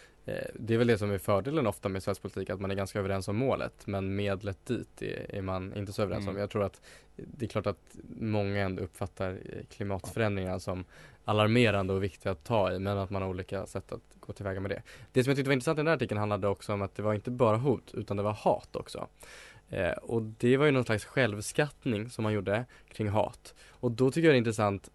det 0.54 0.74
är 0.74 0.78
väl 0.78 0.86
det 0.86 0.98
som 0.98 1.10
är 1.10 1.18
fördelen 1.18 1.66
ofta 1.66 1.88
med 1.88 2.02
svensk 2.02 2.22
politik, 2.22 2.50
att 2.50 2.60
man 2.60 2.70
är 2.70 2.74
ganska 2.74 2.98
överens 2.98 3.28
om 3.28 3.36
målet 3.36 3.86
men 3.86 4.16
medlet 4.16 4.66
dit 4.66 5.02
är, 5.02 5.34
är 5.34 5.42
man 5.42 5.74
inte 5.74 5.92
så 5.92 6.02
överens 6.02 6.22
Mm. 6.22 6.34
om. 6.34 6.40
Jag 6.40 6.50
tror 6.50 6.64
att 6.64 6.80
det 7.16 7.46
är 7.46 7.48
klart 7.48 7.66
att 7.66 7.96
många 8.18 8.60
ändå 8.62 8.82
uppfattar 8.82 9.30
eh, 9.30 9.64
klimatförändringarna 9.70 10.60
som 10.60 10.84
alarmerande 11.24 11.92
och 11.92 12.02
viktiga 12.02 12.32
att 12.32 12.44
ta 12.44 12.72
i 12.72 12.78
men 12.78 12.98
att 12.98 13.10
man 13.10 13.22
har 13.22 13.28
olika 13.28 13.66
sätt 13.66 13.92
att 13.92 14.00
gå 14.20 14.32
tillväga 14.32 14.60
med 14.60 14.70
det. 14.70 14.82
Det 15.12 15.24
som 15.24 15.30
jag 15.30 15.36
tyckte 15.36 15.48
var 15.48 15.52
intressant 15.54 15.76
i 15.76 15.80
den 15.80 15.86
här 15.86 15.94
artikeln 15.94 16.18
handlade 16.18 16.48
också 16.48 16.72
om 16.72 16.82
att 16.82 16.94
det 16.94 17.02
var 17.02 17.14
inte 17.14 17.30
bara 17.30 17.56
hot 17.56 17.90
utan 17.94 18.16
det 18.16 18.22
var 18.22 18.32
hat 18.32 18.76
också. 18.76 19.08
Eh, 19.68 19.90
och 19.92 20.22
det 20.22 20.56
var 20.56 20.66
ju 20.66 20.72
någon 20.72 20.84
slags 20.84 21.04
självskattning 21.04 22.10
som 22.10 22.22
man 22.22 22.32
gjorde 22.32 22.64
kring 22.88 23.08
hat. 23.08 23.54
Och 23.70 23.90
då 23.92 24.10
tycker 24.10 24.28
jag 24.28 24.32
det 24.34 24.36
är 24.36 24.38
intressant 24.38 24.90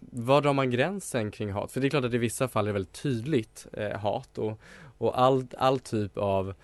var 0.00 0.40
drar 0.40 0.52
man 0.52 0.70
gränsen 0.70 1.30
kring 1.30 1.52
hat? 1.52 1.72
För 1.72 1.80
det 1.80 1.86
är 1.86 1.90
klart 1.90 2.04
att 2.04 2.14
i 2.14 2.18
vissa 2.18 2.48
fall 2.48 2.64
är 2.64 2.68
det 2.68 2.72
väldigt 2.72 3.02
tydligt 3.02 3.66
eh, 3.72 3.98
hat 3.98 4.38
och, 4.38 4.60
och 4.98 5.20
all, 5.20 5.46
all 5.58 5.78
typ 5.78 6.18
av 6.18 6.54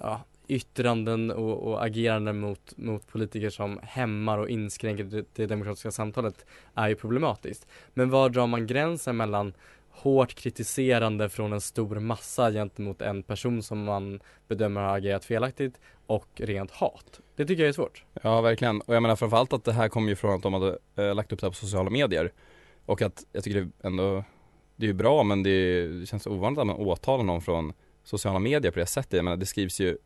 ja, 0.00 0.20
yttranden 0.48 1.30
och, 1.30 1.68
och 1.68 1.84
ageranden 1.84 2.40
mot, 2.40 2.76
mot 2.76 3.06
politiker 3.06 3.50
som 3.50 3.80
hämmar 3.82 4.38
och 4.38 4.48
inskränker 4.48 5.04
det, 5.04 5.24
det 5.34 5.46
demokratiska 5.46 5.90
samtalet 5.90 6.46
är 6.74 6.88
ju 6.88 6.94
problematiskt. 6.94 7.66
Men 7.94 8.10
var 8.10 8.28
drar 8.28 8.46
man 8.46 8.66
gränsen 8.66 9.16
mellan 9.16 9.52
hårt 9.90 10.34
kritiserande 10.34 11.28
från 11.28 11.52
en 11.52 11.60
stor 11.60 12.00
massa 12.00 12.50
gentemot 12.50 13.02
en 13.02 13.22
person 13.22 13.62
som 13.62 13.84
man 13.84 14.20
bedömer 14.48 14.80
har 14.80 14.96
agerat 14.96 15.24
felaktigt 15.24 15.80
och 16.06 16.28
rent 16.36 16.70
hat? 16.70 17.20
Det 17.36 17.46
tycker 17.46 17.62
jag 17.62 17.68
är 17.68 17.72
svårt. 17.72 18.04
Ja 18.22 18.40
verkligen, 18.40 18.80
och 18.80 18.94
jag 18.94 19.02
menar 19.02 19.16
framförallt 19.16 19.52
att 19.52 19.64
det 19.64 19.72
här 19.72 19.88
kommer 19.88 20.08
ju 20.08 20.16
från 20.16 20.34
att 20.34 20.42
de 20.42 20.54
hade 20.54 20.78
eh, 20.96 21.14
lagt 21.14 21.32
upp 21.32 21.40
det 21.40 21.46
här 21.46 21.50
på 21.50 21.56
sociala 21.56 21.90
medier 21.90 22.32
Och 22.86 23.02
att 23.02 23.24
jag 23.32 23.44
tycker 23.44 23.60
det 23.60 23.88
ändå 23.88 24.24
Det 24.76 24.86
är 24.86 24.88
ju 24.88 24.94
bra 24.94 25.22
men 25.22 25.42
det, 25.42 25.50
är, 25.50 25.88
det 25.88 26.06
känns 26.06 26.26
ovanligt 26.26 26.58
att 26.58 26.66
man 26.66 26.76
åtalar 26.76 27.24
någon 27.24 27.40
från 27.40 27.72
sociala 28.04 28.38
medier 28.38 28.72
på 28.72 28.78
det 28.78 28.86
sättet 28.86 29.12
Jag 29.12 29.24
menar 29.24 29.36
det 29.36 29.46
skrivs 29.46 29.80
ju 29.80 29.98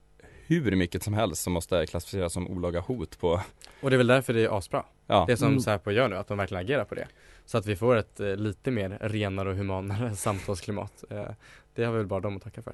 hur 0.46 0.76
mycket 0.76 1.02
som 1.02 1.14
helst 1.14 1.42
som 1.42 1.52
måste 1.52 1.86
klassificeras 1.86 2.32
som 2.32 2.48
olaga 2.48 2.80
hot 2.80 3.18
på 3.18 3.40
Och 3.80 3.90
det 3.90 3.96
är 3.96 3.98
väl 3.98 4.06
därför 4.06 4.32
det 4.32 4.44
är 4.44 4.58
asbra. 4.58 4.84
Ja. 5.06 5.24
Det 5.28 5.36
som 5.36 5.48
Mm. 5.48 5.60
Säpo 5.60 5.90
gör 5.90 6.08
nu, 6.08 6.16
att 6.16 6.28
de 6.28 6.38
verkligen 6.38 6.64
agerar 6.64 6.84
på 6.84 6.94
det. 6.94 7.06
Så 7.44 7.58
att 7.58 7.66
vi 7.66 7.76
får 7.76 7.96
ett 7.96 8.20
eh, 8.20 8.36
lite 8.36 8.70
mer 8.70 8.98
renare 9.00 9.50
och 9.50 9.56
humanare 9.56 10.16
samtalsklimat. 10.16 11.04
Eh, 11.10 11.24
det 11.74 11.84
har 11.84 11.92
vi 11.92 11.98
väl 11.98 12.06
bara 12.06 12.20
dem 12.20 12.36
att 12.36 12.42
tacka 12.42 12.62
för. 12.62 12.72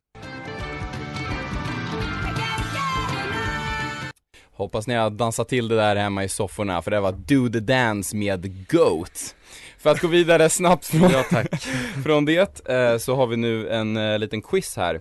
Hoppas 4.53 4.87
ni 4.87 4.95
har 4.95 5.11
dansat 5.11 5.49
till 5.49 5.69
det 5.69 5.77
där 5.77 5.97
hemma 5.97 6.25
i 6.25 6.29
sofforna 6.29 6.83
för 6.83 6.91
det 6.91 7.01
var 7.01 7.13
Do 7.13 7.49
the 7.53 7.61
Dance 7.61 8.17
med 8.17 8.69
Goat 8.71 9.37
För 9.79 9.91
att 9.91 10.01
gå 10.01 10.09
vidare 10.09 10.51
snabbt 10.51 10.87
från, 10.87 11.11
Ja, 11.11 11.25
från 12.05 12.25
det 12.25 12.69
eh, 12.69 12.99
så 12.99 13.15
har 13.15 13.27
vi 13.27 13.37
nu 13.37 13.69
en 13.69 13.97
eh, 13.97 14.19
liten 14.19 14.43
quiz 14.43 14.77
här 14.77 15.01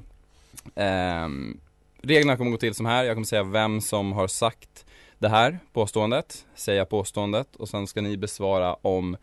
Ehm, 0.75 1.59
Reglerna 2.01 2.37
kommer 2.37 2.51
gå 2.51 2.57
till 2.57 2.73
som 2.75 2.85
här, 2.85 3.03
jag 3.03 3.15
kommer 3.15 3.25
säga 3.27 3.43
vem 3.43 3.81
som 3.81 4.11
har 4.13 4.27
sagt 4.27 4.85
det 5.17 5.29
här 5.29 5.59
påståendet, 5.73 6.45
säga 6.55 6.85
påståendet 6.85 7.55
och 7.55 7.69
sen 7.69 7.87
ska 7.87 8.01
ni 8.01 8.17
besvara 8.17 8.73
om 8.73 9.17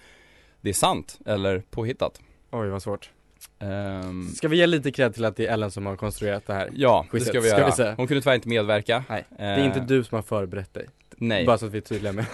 det 0.61 0.69
är 0.69 0.75
sant 0.75 1.19
eller 1.27 1.63
påhittat 1.71 2.21
Oj 2.51 2.69
vad 2.69 2.83
svårt. 2.83 3.11
Ehm, 3.59 4.29
Ska 4.29 4.49
vi 4.49 4.57
ge 4.57 4.67
lite 4.67 4.93
cred 4.93 5.15
till 5.15 5.25
att 5.25 5.37
det 5.37 5.47
är 5.47 5.53
Ellen 5.53 5.71
som 5.71 5.87
har 5.87 5.97
konstruerat 5.97 6.47
det 6.47 6.53
här? 6.55 6.71
Ja, 6.75 7.07
det 7.13 7.21
ska 7.21 7.41
vi 7.41 7.49
göra. 7.49 7.73
säga? 7.73 7.95
Hon 7.97 8.07
kunde 8.07 8.21
tyvärr 8.23 8.35
inte 8.35 8.49
medverka 8.49 9.05
Nej, 9.09 9.25
det 9.39 9.45
är 9.45 9.65
inte 9.65 9.79
Eh, 9.79 9.87
du 9.87 10.05
som 10.05 10.15
har 10.17 10.23
förberett 10.23 10.75
dig. 10.75 10.87
Nej 11.17 11.47
Bara 11.47 11.59
så 11.59 11.67
att 11.67 11.73
vi 11.73 11.79
är 11.79 11.83
tydliga 11.83 12.13
med. 12.13 12.27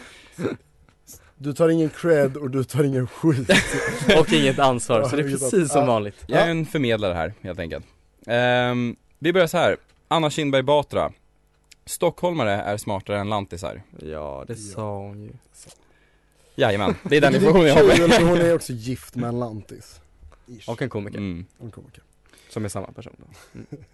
Du 1.36 1.52
tar 1.52 1.68
ingen 1.68 1.90
cred 1.90 2.36
och 2.36 2.50
du 2.50 2.64
tar 2.64 2.84
ingen 2.84 3.06
skit 3.06 3.50
och 4.18 4.32
inget 4.32 4.58
ansvar, 4.58 5.02
så 5.04 5.16
det 5.16 5.22
är 5.22 5.28
precis 5.28 5.72
som 5.72 5.86
vanligt. 5.86 6.24
Jag 6.26 6.40
är 6.42 6.50
en 6.50 6.66
förmedlare 6.66 7.14
här 7.14 7.34
helt 7.42 7.58
enkelt 7.58 7.86
Ehm, 8.26 8.96
Vi 9.18 9.32
börjar 9.32 9.46
så 9.46 9.58
här. 9.58 9.76
Anna 10.12 10.30
Kinberg 10.30 10.62
Batra 10.62 11.12
Stockholmare 11.84 12.52
är 12.52 12.76
smartare 12.76 13.18
än 13.18 13.28
lantisar 13.28 13.82
Ja, 14.02 14.44
det 14.46 14.56
sa 14.56 14.98
hon 14.98 15.22
ju. 15.22 15.32
Jajamän, 16.56 16.94
det 17.02 17.16
är 17.16 17.20
den 17.20 17.32
Det 17.32 17.38
informationen 17.38 17.68
jag 17.68 17.74
har 18.08 18.28
hon 18.28 18.38
är 18.38 18.54
också 18.54 18.72
gift 18.72 19.16
med 19.16 19.28
en 19.28 19.38
lantis 19.38 20.00
Och 20.66 20.82
en 20.82 20.88
komiker. 20.88 21.18
mm. 21.18 21.46
En 21.60 21.70
komiker 21.70 22.02
Som 22.48 22.64
är 22.64 22.68
samma 22.68 22.86
person 22.86 23.12
då. 23.16 23.24
Mm. 23.54 23.66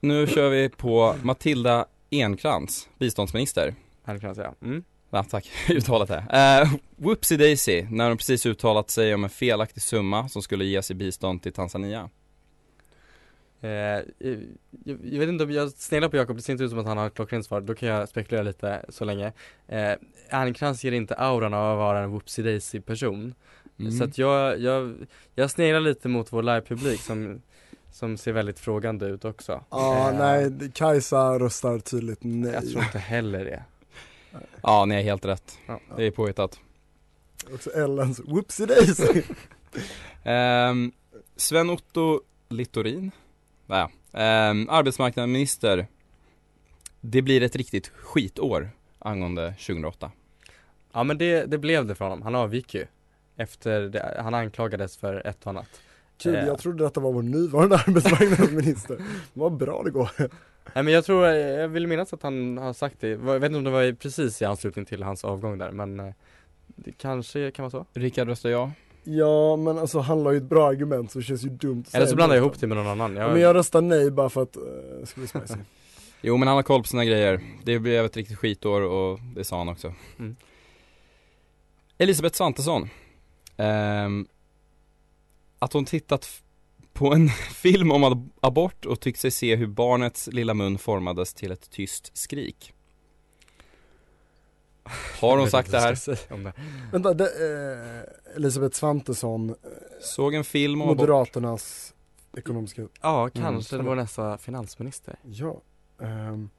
Nu 0.00 0.26
kör 0.26 0.50
vi 0.50 0.68
på 0.68 1.14
Matilda 1.22 1.86
Enkrans, 2.10 2.88
biståndsminister 2.98 3.74
Här 4.04 4.18
kan 4.18 4.26
jag 4.26 4.36
säga. 4.36 4.54
Mm. 4.62 4.84
Ja, 5.10 5.24
tack, 5.24 5.50
uttalat 5.68 6.08
här. 6.08 6.62
Uh, 6.62 6.72
Whoopsie 6.96 7.36
Daisy, 7.36 7.82
när 7.90 8.08
de 8.08 8.18
precis 8.18 8.46
uttalat 8.46 8.90
sig 8.90 9.14
om 9.14 9.24
en 9.24 9.30
felaktig 9.30 9.82
summa 9.82 10.28
som 10.28 10.42
skulle 10.42 10.64
ges 10.64 10.90
i 10.90 10.94
bistånd 10.94 11.42
till 11.42 11.52
Tanzania 11.52 12.10
Eh, 13.62 13.70
jag, 13.70 14.04
jag 14.84 15.18
vet 15.18 15.28
inte 15.28 15.44
om 15.44 15.50
jag 15.50 15.70
sneglar 15.70 16.08
på 16.08 16.16
Jakob, 16.16 16.36
det 16.36 16.42
ser 16.42 16.52
inte 16.52 16.64
ut 16.64 16.70
som 16.70 16.78
att 16.78 16.86
han 16.86 16.98
har 16.98 17.06
ett 17.06 17.14
klockrent 17.14 17.46
svar, 17.46 17.60
då 17.60 17.74
kan 17.74 17.88
jag 17.88 18.08
spekulera 18.08 18.42
lite 18.42 18.84
så 18.88 19.04
länge 19.04 19.32
eh, 19.68 19.92
Ernkrans 20.28 20.84
ger 20.84 20.92
inte 20.92 21.14
auran 21.14 21.54
av 21.54 21.72
att 21.72 21.78
vara 21.78 22.00
en 22.00 22.10
whoopsie 22.10 22.44
daisy 22.44 22.80
person 22.80 23.34
Mm. 23.78 23.92
Så 23.92 24.04
att 24.04 24.18
jag, 24.18 24.60
jag, 24.60 24.94
jag 25.34 25.50
sneglar 25.50 25.80
lite 25.80 26.08
mot 26.08 26.32
vår 26.32 26.42
livepublik 26.42 27.00
som, 27.00 27.42
som 27.92 28.16
ser 28.16 28.32
väldigt 28.32 28.58
frågande 28.58 29.06
ut 29.06 29.24
också 29.24 29.64
Ja, 29.70 30.10
Eh, 30.10 30.18
nej, 30.18 30.70
Kajsa 30.74 31.38
röstar 31.38 31.78
tydligt 31.78 32.18
nej 32.22 32.52
Jag 32.52 32.70
tror 32.70 32.82
inte 32.82 32.98
heller 32.98 33.44
det 33.44 33.62
Ja, 34.62 34.84
ni 34.84 34.94
är 34.94 35.02
helt 35.02 35.24
rätt. 35.24 35.58
Ja. 35.66 35.80
Det 35.96 36.04
är 36.04 36.10
påhittat. 36.10 36.60
Också 37.54 37.70
Ellens 37.70 38.20
whoopsie 38.20 38.66
daisy 38.66 39.22
Ehm, 40.24 40.92
Sven-Otto 41.36 42.20
Littorin, 42.48 43.10
naja, 43.72 43.90
ehm, 44.12 44.68
arbetsmarknadsminister. 44.70 45.86
Det 47.00 47.22
blir 47.22 47.42
ett 47.42 47.56
riktigt 47.56 47.88
skitår 47.88 48.70
angående 48.98 49.54
2008. 49.66 50.10
Ja 50.92 51.04
men 51.04 51.18
det, 51.18 51.44
det 51.44 51.58
blev 51.58 51.86
det 51.86 51.94
för 51.94 52.04
honom, 52.04 52.22
han 52.22 52.34
avgick 52.34 52.74
ju 52.74 52.86
Efter 53.36 53.80
det, 53.80 54.16
han 54.18 54.34
anklagades 54.34 54.96
för 54.96 55.26
ett 55.26 55.42
och 55.42 55.50
annat. 55.50 55.80
Kul, 56.18 56.34
Eh, 56.34 56.46
jag 56.46 56.58
trodde 56.58 56.84
detta 56.84 57.00
var 57.00 57.12
vår 57.12 57.22
nuvarande 57.22 57.76
arbetsmarknadsminister. 57.86 58.98
Vad 59.32 59.52
bra 59.52 59.82
det 59.84 59.90
går. 59.90 60.10
Nej 60.74 60.84
men 60.84 60.88
jag 60.88 61.04
tror, 61.04 61.26
jag 61.26 61.68
vill 61.68 61.86
minnas 61.86 62.12
att 62.12 62.22
han 62.22 62.58
har 62.58 62.72
sagt 62.72 62.96
det, 63.00 63.08
jag 63.08 63.18
vet 63.18 63.44
inte 63.44 63.58
om 63.58 63.64
det 63.64 63.70
var 63.70 63.92
precis 63.92 64.42
i 64.42 64.44
anslutning 64.44 64.84
till 64.84 65.02
hans 65.02 65.24
avgång 65.24 65.58
där 65.58 65.70
men 65.70 66.00
eh, 66.00 66.14
Det 66.66 66.92
kanske 66.92 67.50
kan 67.50 67.62
vara 67.62 67.70
så. 67.70 67.86
Rickard 68.00 68.28
röstar 68.28 68.50
ja. 68.50 68.70
Ja 69.04 69.56
men 69.56 69.78
alltså 69.78 69.98
han 70.00 70.22
la 70.22 70.32
ju 70.32 70.36
ett 70.36 70.42
bra 70.42 70.68
argument 70.68 71.10
så 71.12 71.18
det 71.18 71.24
känns 71.24 71.44
ju 71.44 71.48
dumt 71.48 71.84
att 71.88 71.94
Eller 71.94 72.06
så 72.06 72.16
blandar 72.16 72.36
jag 72.36 72.42
ihop 72.42 72.60
det 72.60 72.66
med 72.66 72.76
någon 72.76 72.86
annan 72.86 73.16
Ja, 73.16 73.28
Men 73.28 73.40
jag 73.40 73.56
röstar 73.56 73.80
nej 73.80 74.10
bara 74.10 74.28
för 74.28 74.42
att, 74.42 74.56
uh, 74.56 75.04
ska 75.04 75.20
vi 75.20 75.26
spicy 75.26 75.54
Jo 76.20 76.36
men 76.36 76.48
han 76.48 76.56
har 76.56 76.62
koll 76.62 76.82
på 76.82 76.88
sina 76.88 77.04
grejer. 77.04 77.40
Det 77.64 77.78
blev 77.78 78.04
ett 78.04 78.16
riktigt 78.16 78.38
skitår 78.38 78.80
och 78.80 79.18
det 79.36 79.44
sa 79.44 79.58
han 79.58 79.68
också. 79.68 79.94
Mm. 80.18 80.36
Elisabeth 81.98 82.36
Svantesson. 82.36 82.88
Ehm, 83.56 84.26
att 85.58 85.72
hon 85.72 85.84
tittat 85.84 86.42
på 86.92 87.12
en 87.14 87.28
film 87.54 87.92
om 87.92 88.04
ab- 88.04 88.30
abort 88.40 88.86
och 88.86 89.00
tyckt 89.00 89.20
sig 89.20 89.30
se 89.30 89.56
hur 89.56 89.66
barnets 89.66 90.26
lilla 90.32 90.54
mun 90.54 90.78
formades 90.78 91.34
till 91.34 91.52
ett 91.52 91.70
tyst 91.70 92.10
skrik. 92.16 92.72
Har 95.20 95.38
hon 95.38 95.50
sagt 95.50 95.70
det 95.70 95.80
här? 95.80 96.16
Det. 96.44 96.52
Vänta, 96.92 97.14
det, 97.14 97.24
eh, 97.24 98.36
Elisabeth 98.36 98.76
Svantesson, 98.78 99.50
eh, 99.50 99.54
Såg 100.00 100.34
en 100.34 100.44
film 100.44 100.82
om 100.82 100.88
abort. 100.88 100.98
Moderaternas 101.00 101.94
ekonomiska 102.36 102.82
Ja, 103.02 103.20
Mm, 103.20 103.30
kanske 103.44 103.76
det 103.76 103.82
var 103.82 103.94
nästa 103.96 104.38
finansminister 104.38 105.16
Ja, 105.24 105.60
ehm, 106.02 106.50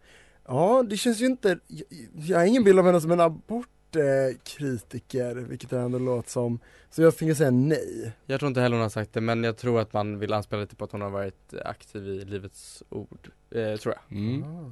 ja 0.48 0.84
det 0.90 0.98
känns 0.98 1.22
ju 1.22 1.26
inte, 1.26 1.60
jag, 1.68 1.84
jag 2.16 2.38
har 2.38 2.46
ingen 2.46 2.64
bild 2.64 2.80
av 2.80 2.86
henne 2.86 3.02
som 3.02 3.12
en 3.12 3.20
abortkritiker, 3.20 5.36
vilket 5.36 5.70
det 5.70 5.80
ändå 5.80 6.00
låter 6.00 6.30
som, 6.30 6.60
så 6.90 7.02
jag 7.02 7.18
tänker 7.18 7.36
säga 7.36 7.52
nej. 7.52 8.12
Jag 8.26 8.40
tror 8.40 8.48
inte 8.48 8.62
heller 8.62 8.76
hon 8.76 8.82
har 8.82 8.90
sagt 8.90 9.14
det 9.14 9.22
men 9.22 9.44
jag 9.44 9.58
tror 9.58 9.80
att 9.80 9.94
man 9.94 10.20
vill 10.20 10.34
anspela 10.34 10.62
lite 10.62 10.76
på 10.76 10.84
att 10.86 10.92
hon 10.92 11.02
har 11.02 11.10
varit 11.10 11.54
aktiv 11.66 12.08
i 12.08 12.26
Livets 12.26 12.84
Ord, 12.90 13.30
eh, 13.52 13.76
tror 13.76 13.96
jag 13.96 14.18
Mm. 14.18 14.44
Ah, 14.44 14.72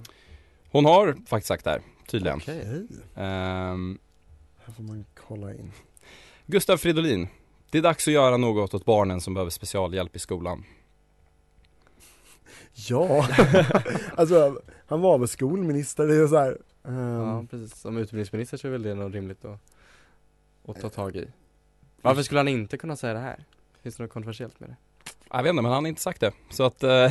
Hon 0.71 0.85
har 0.85 1.13
faktiskt 1.27 1.47
sagt 1.47 1.63
det 1.63 1.69
här, 1.71 1.81
tydligen. 2.07 2.37
Okej. 2.37 2.87
Ehm, 3.15 3.99
här 4.65 4.73
får 4.73 4.83
man 4.83 5.05
kolla 5.27 5.53
in. 5.53 5.71
Gustav 6.45 6.77
Fridolin. 6.77 7.27
Det 7.71 7.77
är 7.77 7.81
dags 7.81 8.07
att 8.07 8.13
göra 8.13 8.37
något 8.37 8.73
åt 8.73 8.85
barnen 8.85 9.21
som 9.21 9.33
behöver 9.33 9.49
specialhjälp 9.51 10.15
i 10.15 10.19
skolan. 10.19 10.63
Ja, 12.73 13.27
alltså 14.17 14.61
han 14.85 15.01
var 15.01 15.17
väl 15.17 15.27
skolminister, 15.27 16.07
det 16.07 16.15
är 16.15 16.27
så 16.27 16.37
här, 16.37 16.57
ehm, 16.87 17.19
Ja 17.19 17.45
precis, 17.49 17.79
som 17.81 17.97
utbildningsminister 17.97 18.57
så 18.57 18.67
är 18.67 18.71
väl 18.71 18.83
det 18.83 18.95
nog 18.95 19.15
rimligt 19.15 19.45
att, 19.45 19.59
att 20.67 20.81
ta 20.81 20.89
tag 20.89 21.15
i 21.15 21.27
Varför 22.01 22.23
skulle 22.23 22.39
han 22.39 22.47
inte 22.47 22.77
kunna 22.77 22.95
säga 22.95 23.13
det 23.13 23.19
här? 23.19 23.43
Finns 23.83 23.95
det 23.95 24.03
något 24.03 24.11
kontroversiellt 24.11 24.59
med 24.59 24.69
det? 24.69 24.75
Jag 25.31 25.43
vet 25.43 25.49
inte, 25.49 25.61
men 25.61 25.71
han 25.71 25.83
har 25.83 25.89
inte 25.89 26.01
sagt 26.01 26.21
det. 26.21 26.31
Så 26.49 26.63
att, 26.63 26.83
eh, 26.83 27.03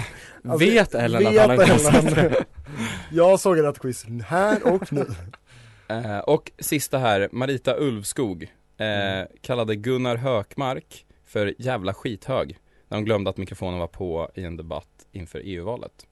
Alltså, 0.44 0.58
vet 0.58 0.94
Ellen 0.94 1.26
att 1.26 1.36
han 1.36 1.50
inte 1.60 1.72
har 1.72 1.78
sagt 1.78 2.14
det? 2.14 2.44
Jag 3.12 3.40
såg 3.40 3.58
ett 3.58 3.78
quiz 3.78 4.04
här 4.26 4.74
och 4.74 4.92
nu. 4.92 5.06
eh, 5.88 6.18
och 6.18 6.50
sista 6.58 6.98
här, 6.98 7.28
Marita 7.32 7.76
Ulvskog. 7.78 8.42
Eh, 8.42 8.50
Mm. 8.86 9.26
Kallade 9.40 9.76
Gunnar 9.76 10.16
Hökmark 10.16 11.06
för 11.24 11.54
jävla 11.58 11.94
skithög. 11.94 12.58
när 12.88 12.98
de 12.98 13.04
glömde 13.04 13.30
att 13.30 13.36
mikrofonen 13.36 13.78
var 13.78 13.86
på 13.86 14.30
i 14.34 14.44
en 14.44 14.56
debatt 14.56 15.06
inför 15.12 15.40
EU-valet. 15.44 16.06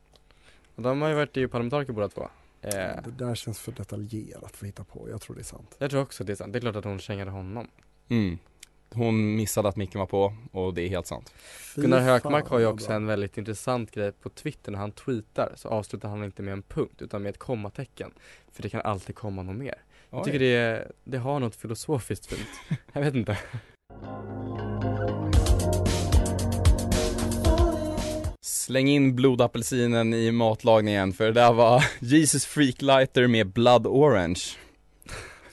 De 0.77 1.03
har 1.03 1.09
ju 1.09 1.15
varit 1.15 1.37
EU-parlamentariker 1.37 1.93
båda 1.93 2.09
två. 2.09 2.29
Eh, 2.63 2.71
Det 2.73 3.11
där 3.19 3.35
känns 3.35 3.59
för 3.59 3.73
detaljerat 3.73 4.57
för 4.57 4.65
att 4.67 4.69
hitta 4.69 4.85
på, 4.85 5.09
jag 5.11 5.21
tror 5.21 5.37
det 5.37 5.43
är 5.43 5.45
sant. 5.45 5.77
jag 5.79 5.91
tror 5.91 6.03
också 6.03 6.25
det 6.25 6.33
är 6.33 6.37
sant. 6.37 6.53
Det 6.53 6.59
är 6.59 6.61
klart 6.61 6.77
att 6.77 6.85
hon 6.85 6.99
kängade 6.99 7.31
honom. 7.31 7.69
Mm. 8.09 8.39
Hon 8.95 9.37
missade 9.37 9.69
att 9.69 9.77
micken 9.77 9.99
var 9.99 10.07
på 10.07 10.35
och 10.53 10.75
det 10.75 10.83
är 10.83 10.89
helt 10.89 11.07
sant. 11.07 11.33
Fy 11.75 11.81
Gunnar 11.83 12.01
Hökmark 12.01 12.47
har 12.49 12.59
ju 12.59 12.67
också 12.67 12.87
bra. 12.87 12.97
en 12.97 13.07
väldigt 13.07 13.39
intressant 13.39 13.91
grej 13.91 14.13
på 14.13 14.29
Twitter 14.29 14.73
när 14.73 14.79
han 14.79 14.93
tweetar 14.93 15.53
så 15.57 15.69
avslutar 15.69 16.09
han 16.09 16.25
inte 16.25 16.43
med 16.43 16.53
en 16.53 16.63
punkt 16.63 17.03
utan 17.03 17.23
med 17.23 17.31
ett 17.31 17.39
kommatecken. 17.39 18.11
För 18.53 18.63
det 18.63 18.69
kan 18.69 18.81
alltid 18.81 19.15
komma 19.17 19.43
något 19.43 19.57
mer. 19.57 19.75
Jag 20.11 20.21
Oj. 20.21 20.25
tycker 20.25 20.39
det, 20.39 20.93
det 21.05 21.19
har 21.19 21.41
något 21.41 21.57
filosofiskt 21.57 22.27
fint. 22.27 22.49
Jag 22.93 23.01
vet 23.01 23.15
inte. 23.15 23.39
Släng 28.41 28.89
in 28.89 29.17
blodapelsinen 29.17 30.15
i 30.15 30.33
matlagningen 30.33 31.13
för 31.13 31.25
det 31.25 31.33
där 31.33 31.53
var 31.53 31.85
Jesus 31.99 32.47
Freak 32.47 32.83
Lighter 32.83 33.27
med 33.27 33.47
Blood 33.47 33.87
Orange. 33.87 34.41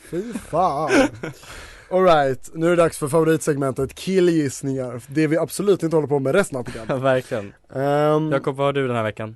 Fy 0.10 0.34
fan. 0.34 0.92
Alright, 1.90 2.50
nu 2.54 2.66
är 2.66 2.70
det 2.70 2.76
dags 2.76 2.98
för 2.98 3.08
favoritsegmentet 3.08 3.96
killgissningar. 3.96 5.02
Det 5.08 5.28
vi 5.28 5.38
absolut 5.38 5.84
inte 5.84 5.96
håller 5.96 6.08
på 6.08 6.20
med 6.20 6.36
resten 6.36 6.58
av 6.58 6.64
programmet. 6.64 7.02
Verkligen. 7.02 7.54
Um, 7.70 8.32
Jakob, 8.32 8.56
vad 8.56 8.66
har 8.66 8.74
du 8.74 8.88
den 8.88 8.96
här 8.96 9.04
veckan? 9.04 9.36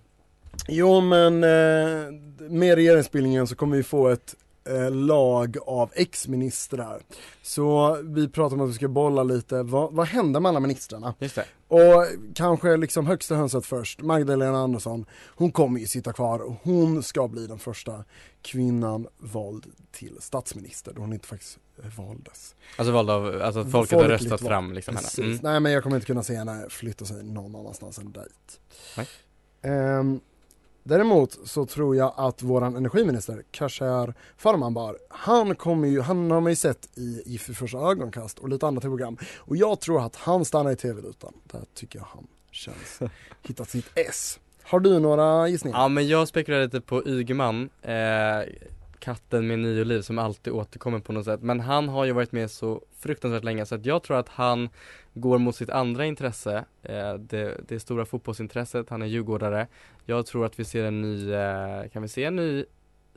Jo 0.68 1.02
men 1.02 1.44
eh, 1.44 2.14
med 2.50 2.76
regeringsbildningen 2.76 3.48
så 3.48 3.56
kommer 3.56 3.78
vi 3.78 3.84
få 3.84 4.08
ett 4.08 4.36
eh, 4.70 4.92
lag 4.92 5.58
av 5.66 5.92
ex-ministrar. 5.94 7.02
Så 7.42 7.98
vi 8.04 8.30
pratar 8.30 8.56
om 8.56 8.62
att 8.62 8.70
vi 8.70 8.74
ska 8.74 8.88
bolla 8.88 9.24
lite, 9.24 9.64
vad, 9.64 9.94
vad 9.94 10.08
händer 10.08 10.40
med 10.40 10.50
alla 10.50 10.60
ministrarna? 10.60 11.14
Just 11.20 11.36
det. 11.36 11.46
Och 11.68 12.06
kanske 12.36 12.78
liksom 12.78 13.08
högsta 13.08 13.36
hönset 13.36 13.66
först, 13.66 14.02
Magdalena 14.02 14.58
Andersson, 14.58 15.06
hon 15.36 15.52
kommer 15.52 15.80
ju 15.80 15.88
sitta 15.88 16.14
kvar 16.14 16.40
och 16.40 16.56
hon 16.64 17.04
ska 17.04 17.28
bli 17.28 17.48
den 17.48 17.60
första 17.60 18.04
kvinnan 18.42 19.08
vald 19.18 19.66
till 19.92 20.18
statsminister 20.20 20.94
då 20.96 21.02
hon 21.02 21.14
inte 21.14 21.28
faktiskt 21.28 21.60
valdes. 21.98 22.56
Alltså 22.78 22.92
vald 22.92 23.10
av, 23.10 23.42
alltså 23.42 23.60
att 23.60 23.72
folket 23.72 24.00
har 24.00 24.08
röstat 24.08 24.42
val. 24.42 24.50
fram 24.50 24.74
liksom 24.74 24.96
Precis. 24.96 25.18
henne. 25.18 25.30
Mm. 25.30 25.39
Nej 25.44 25.60
men 25.60 25.72
jag 25.72 25.84
kommer 25.84 25.96
inte 25.96 26.06
kunna 26.06 26.24
se 26.24 26.36
henne 26.36 26.65
flytta 26.70 27.06
sig 27.06 27.24
någon 27.24 27.56
annanstans 27.56 27.98
än 27.98 28.12
dit. 28.12 28.60
Ehm, 29.62 30.20
däremot 30.84 31.38
så 31.44 31.65
tror 31.65 31.96
jag 31.96 32.13
att 32.18 32.42
våran 32.44 32.76
energiminister 32.76 33.44
Khashayar 33.52 34.13
Farmanbar, 34.38 34.98
han 35.10 35.56
kommer 35.56 35.88
ju, 35.88 36.02
han 36.02 36.32
har 36.32 36.42
man 36.42 36.52
ju 36.52 36.56
sett 36.56 36.98
i 36.98 37.24
If 37.26 37.50
i 37.50 37.54
första 37.54 37.78
ögonkast 37.78 38.39
och 38.39 38.50
lite 38.50 38.68
andra 38.68 38.82
program. 38.82 39.18
Och 39.38 39.58
jag 39.58 39.80
tror 39.80 40.06
att 40.06 40.15
han 40.15 40.46
stannar 40.46 40.72
i 40.72 40.76
tv-rutan. 40.76 41.34
Där 41.44 41.62
tycker 41.74 42.00
jag 42.00 42.06
han 42.06 42.28
känns, 42.52 43.00
hittat 43.42 43.70
sitt 43.70 43.86
S. 43.96 44.39
Har 44.63 44.80
du 44.80 45.00
några 45.00 45.48
gissningar? 45.48 45.80
Ja 45.80 45.88
men 45.88 46.08
jag 46.08 46.28
spekulerar 46.28 46.63
lite 46.63 46.82
på 46.82 47.08
Ygeman, 47.08 47.70
eh, 47.82 47.92
katten 49.00 49.48
med 49.48 49.60
nio 49.60 49.84
liv 49.84 50.02
som 50.02 50.20
alltid 50.20 50.54
återkommer 50.54 51.00
på 51.00 51.14
något 51.14 51.26
sätt. 51.26 51.42
Men 51.42 51.60
han 51.60 51.90
har 51.90 52.06
ju 52.06 52.12
varit 52.12 52.32
med 52.32 52.52
så 52.52 52.82
fruktansvärt 53.00 53.44
länge 53.44 53.66
så 53.66 53.76
att 53.76 53.86
jag 53.86 54.04
tror 54.04 54.18
att 54.18 54.30
han 54.30 54.70
går 55.14 55.38
mot 55.38 55.56
sitt 55.56 55.70
andra 55.70 56.06
intresse, 56.06 56.66
eh, 56.84 57.14
det, 57.14 57.62
det 57.68 57.80
stora 57.80 58.06
fotbollsintresset, 58.06 58.90
han 58.90 59.02
är 59.02 59.06
djurgårdare. 59.06 59.68
Jag 60.06 60.26
tror 60.26 60.46
att 60.46 60.60
vi 60.60 60.66
ser 60.66 60.84
en 60.84 61.02
ny, 61.02 61.32
eh, 61.32 61.90
kan 61.94 62.02
vi 62.02 62.08
se 62.08 62.24
en 62.24 62.36
ny 62.36 62.66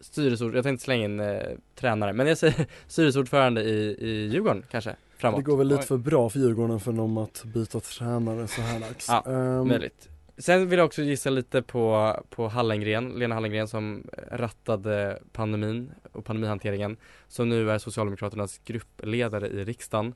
styrelseord, 0.01 0.57
jag 0.57 0.64
tänkte 0.64 0.85
slänga 0.85 1.05
in 1.05 1.21
eh, 1.21 1.42
tränare, 1.75 2.12
men 2.12 2.27
jag 2.27 2.38
säger 2.38 2.66
styrelseordförande 2.87 3.62
i, 3.62 3.97
i 3.99 4.29
Djurgården 4.29 4.64
kanske, 4.71 4.97
framåt. 5.16 5.40
Det 5.40 5.51
går 5.51 5.57
väl 5.57 5.68
lite 5.68 5.83
för 5.83 5.97
bra 5.97 6.31
för 6.31 6.38
Djurgården 6.38 6.81
för 6.81 6.92
dem 6.92 7.18
att 7.18 7.45
byta 7.45 7.81
tränare 7.81 8.49
så 8.49 8.61
här 8.61 8.81
dags. 8.81 9.09
Ja, 9.09 9.64
Möjligt. 9.64 10.09
Sen 10.38 10.68
vill 10.68 10.79
jag 10.79 10.87
också 10.87 11.03
gissa 11.03 11.31
lite 11.31 11.62
på, 11.62 12.16
på 12.31 12.49
Hallengren, 12.49 13.09
Lena 13.09 13.35
Hallengren 13.35 13.68
som 13.68 14.07
rattade 14.31 15.18
pandemin 15.33 15.92
och 16.12 16.25
pandemihanteringen 16.25 16.97
som 17.29 17.49
nu 17.49 17.71
är 17.71 17.79
Socialdemokraternas 17.79 18.61
gruppledare 18.64 19.49
i 19.49 19.64
riksdagen. 19.64 20.14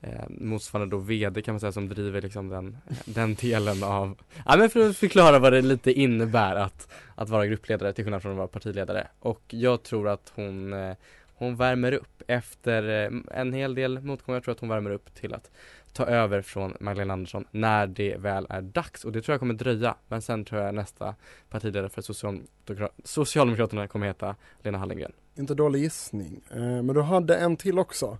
Eh, 0.00 0.24
motsvarande 0.28 0.96
då 0.96 1.00
VD 1.00 1.42
kan 1.42 1.54
man 1.54 1.60
säga 1.60 1.72
som 1.72 1.88
driver 1.88 2.22
liksom 2.22 2.48
den, 2.48 2.76
den 3.04 3.34
delen 3.34 3.82
av 3.82 4.18
Ja 4.46 4.56
men 4.56 4.70
för 4.70 4.90
att 4.90 4.96
förklara 4.96 5.38
vad 5.38 5.52
det 5.52 5.62
lite 5.62 5.92
innebär 5.92 6.56
att, 6.56 6.88
att 7.14 7.28
vara 7.28 7.46
gruppledare 7.46 7.92
till 7.92 8.04
skillnad 8.04 8.22
från 8.22 8.32
att 8.32 8.38
vara 8.38 8.48
partiledare. 8.48 9.06
Och 9.20 9.42
jag 9.48 9.82
tror 9.82 10.08
att 10.08 10.32
hon 10.34 10.72
eh, 10.72 10.94
hon 11.38 11.56
värmer 11.56 11.92
upp 11.92 12.22
efter 12.26 13.04
eh, 13.04 13.40
en 13.40 13.52
hel 13.52 13.74
del 13.74 14.00
motgångar, 14.00 14.36
jag 14.36 14.44
tror 14.44 14.52
att 14.52 14.60
hon 14.60 14.68
värmer 14.68 14.90
upp 14.90 15.14
till 15.14 15.34
att 15.34 15.50
ta 15.92 16.06
över 16.06 16.42
från 16.42 16.76
Magdalena 16.80 17.12
Andersson 17.12 17.44
när 17.50 17.86
det 17.86 18.16
väl 18.16 18.46
är 18.50 18.62
dags 18.62 19.04
och 19.04 19.12
det 19.12 19.22
tror 19.22 19.32
jag 19.32 19.40
kommer 19.40 19.54
dröja 19.54 19.94
men 20.08 20.22
sen 20.22 20.44
tror 20.44 20.62
jag 20.62 20.74
nästa 20.74 21.14
partiledare 21.50 21.88
för 21.88 22.02
Socialdemokra- 22.02 22.90
Socialdemokraterna 23.04 23.88
kommer 23.88 24.06
heta 24.06 24.36
Lena 24.62 24.78
Hallengren 24.78 25.12
Inte 25.36 25.54
dålig 25.54 25.80
gissning. 25.80 26.40
Eh, 26.50 26.58
men 26.58 26.86
du 26.86 27.02
hade 27.02 27.36
en 27.36 27.56
till 27.56 27.78
också. 27.78 28.18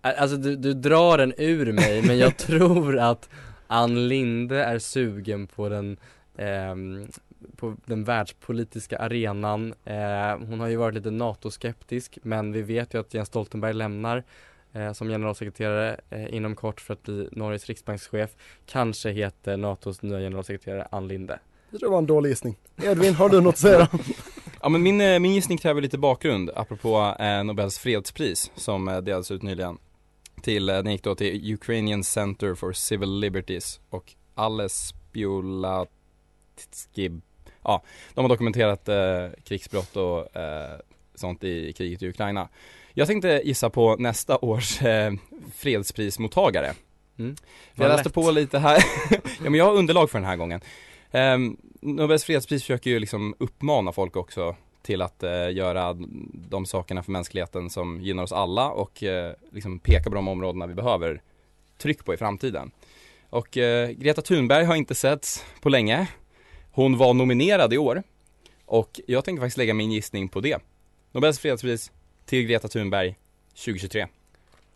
Alltså 0.00 0.36
du, 0.36 0.56
du 0.56 0.74
drar 0.74 1.18
den 1.18 1.34
ur 1.38 1.72
mig 1.72 2.02
men 2.06 2.18
jag 2.18 2.36
tror 2.36 2.98
att 2.98 3.28
Ann 3.66 4.08
Linde 4.08 4.64
är 4.64 4.78
sugen 4.78 5.46
på 5.46 5.68
den 5.68 5.96
ehm, 6.36 7.08
på 7.56 7.76
den 7.86 8.04
världspolitiska 8.04 8.98
arenan. 8.98 9.74
Eh, 9.84 10.38
hon 10.46 10.60
har 10.60 10.68
ju 10.68 10.76
varit 10.76 10.94
lite 10.94 11.10
NATO-skeptisk 11.10 12.18
men 12.22 12.52
vi 12.52 12.62
vet 12.62 12.94
ju 12.94 13.00
att 13.00 13.14
Jens 13.14 13.28
Stoltenberg 13.28 13.72
lämnar 13.72 14.16
eh, 14.16 14.22
som 14.94 15.08
generalsekreterare 15.08 16.00
eh, 16.10 16.34
inom 16.34 16.56
kort 16.56 16.80
för 16.80 16.94
att 16.94 17.02
bli 17.02 17.28
Norges 17.32 17.66
riksbankschef. 17.66 18.30
Kanske 18.66 19.10
heter 19.10 19.56
NATOs 19.56 20.02
nya 20.02 20.18
generalsekreterare 20.18 20.88
Ann 20.90 21.08
Linde. 21.08 21.38
Det 21.70 21.78
tror 21.78 21.86
jag 21.86 21.90
var 21.90 21.98
en 21.98 22.06
dålig 22.06 22.30
gissning. 22.30 22.56
Edvin, 22.82 23.14
har 23.14 23.28
du 23.28 23.40
något 23.40 23.54
att 23.54 23.58
säga? 23.58 23.88
Ja 24.62 24.68
men 24.68 24.82
min, 24.82 25.00
eh, 25.00 25.18
min 25.18 25.34
gissning 25.34 25.58
kräver 25.58 25.80
lite 25.80 25.98
bakgrund 25.98 26.50
apropå 26.54 27.16
eh, 27.18 27.44
Nobels 27.44 27.78
fredspris 27.78 28.50
som 28.54 28.88
eh, 28.88 28.98
delades 28.98 29.30
ut 29.30 29.42
nyligen 29.42 29.78
till, 30.42 30.68
eh, 30.68 30.76
den 30.76 30.92
gick 30.92 31.04
då 31.04 31.14
till 31.14 31.54
Ukrainian 31.54 32.04
Center 32.04 32.54
for 32.54 32.72
Civil 32.72 33.18
Liberties 33.18 33.80
och 33.90 34.14
Ales 34.34 34.94
Biolatsky, 35.12 35.90
ja 37.62 37.82
de 38.14 38.20
har 38.20 38.28
dokumenterat 38.28 38.88
eh, 38.88 39.28
krigsbrott 39.44 39.96
och 39.96 40.36
eh, 40.36 40.80
sånt 41.14 41.44
i 41.44 41.72
kriget 41.72 42.02
i 42.02 42.08
Ukraina. 42.08 42.48
Jag 42.94 43.06
tänkte 43.06 43.42
gissa 43.44 43.70
på 43.70 43.96
nästa 43.96 44.38
års 44.38 44.82
eh, 44.82 45.12
fredsprismottagare. 45.56 46.72
Mm. 47.18 47.36
Jag 47.74 47.88
läste 47.88 48.04
lätt. 48.04 48.14
på 48.14 48.30
lite 48.30 48.58
här, 48.58 48.84
ja 49.10 49.50
men 49.50 49.54
jag 49.54 49.64
har 49.64 49.74
underlag 49.74 50.10
för 50.10 50.18
den 50.18 50.28
här 50.28 50.36
gången. 50.36 50.60
Um, 51.10 51.56
Nobels 51.80 52.24
fredspris 52.24 52.62
försöker 52.62 52.90
ju 52.90 52.98
liksom 52.98 53.34
uppmana 53.38 53.92
folk 53.92 54.16
också 54.16 54.56
till 54.82 55.02
att 55.02 55.22
eh, 55.22 55.52
göra 55.52 55.96
de 56.32 56.66
sakerna 56.66 57.02
för 57.02 57.12
mänskligheten 57.12 57.70
som 57.70 58.00
gynnar 58.00 58.22
oss 58.22 58.32
alla 58.32 58.70
och 58.70 59.02
eh, 59.02 59.34
liksom 59.52 59.78
peka 59.78 60.10
på 60.10 60.14
de 60.14 60.28
områdena 60.28 60.66
vi 60.66 60.74
behöver 60.74 61.22
tryck 61.78 62.04
på 62.04 62.14
i 62.14 62.16
framtiden. 62.16 62.70
Och 63.30 63.56
eh, 63.56 63.90
Greta 63.90 64.22
Thunberg 64.22 64.64
har 64.64 64.74
inte 64.74 64.94
setts 64.94 65.44
på 65.60 65.68
länge. 65.68 66.06
Hon 66.70 66.98
var 66.98 67.14
nominerad 67.14 67.72
i 67.72 67.78
år 67.78 68.02
och 68.66 69.00
jag 69.06 69.24
tänkte 69.24 69.40
faktiskt 69.40 69.58
lägga 69.58 69.74
min 69.74 69.92
gissning 69.92 70.28
på 70.28 70.40
det. 70.40 70.58
Nobels 71.12 71.38
fredspris 71.38 71.92
till 72.30 72.46
Greta 72.46 72.68
Thunberg 72.68 73.16
2023. 73.64 74.06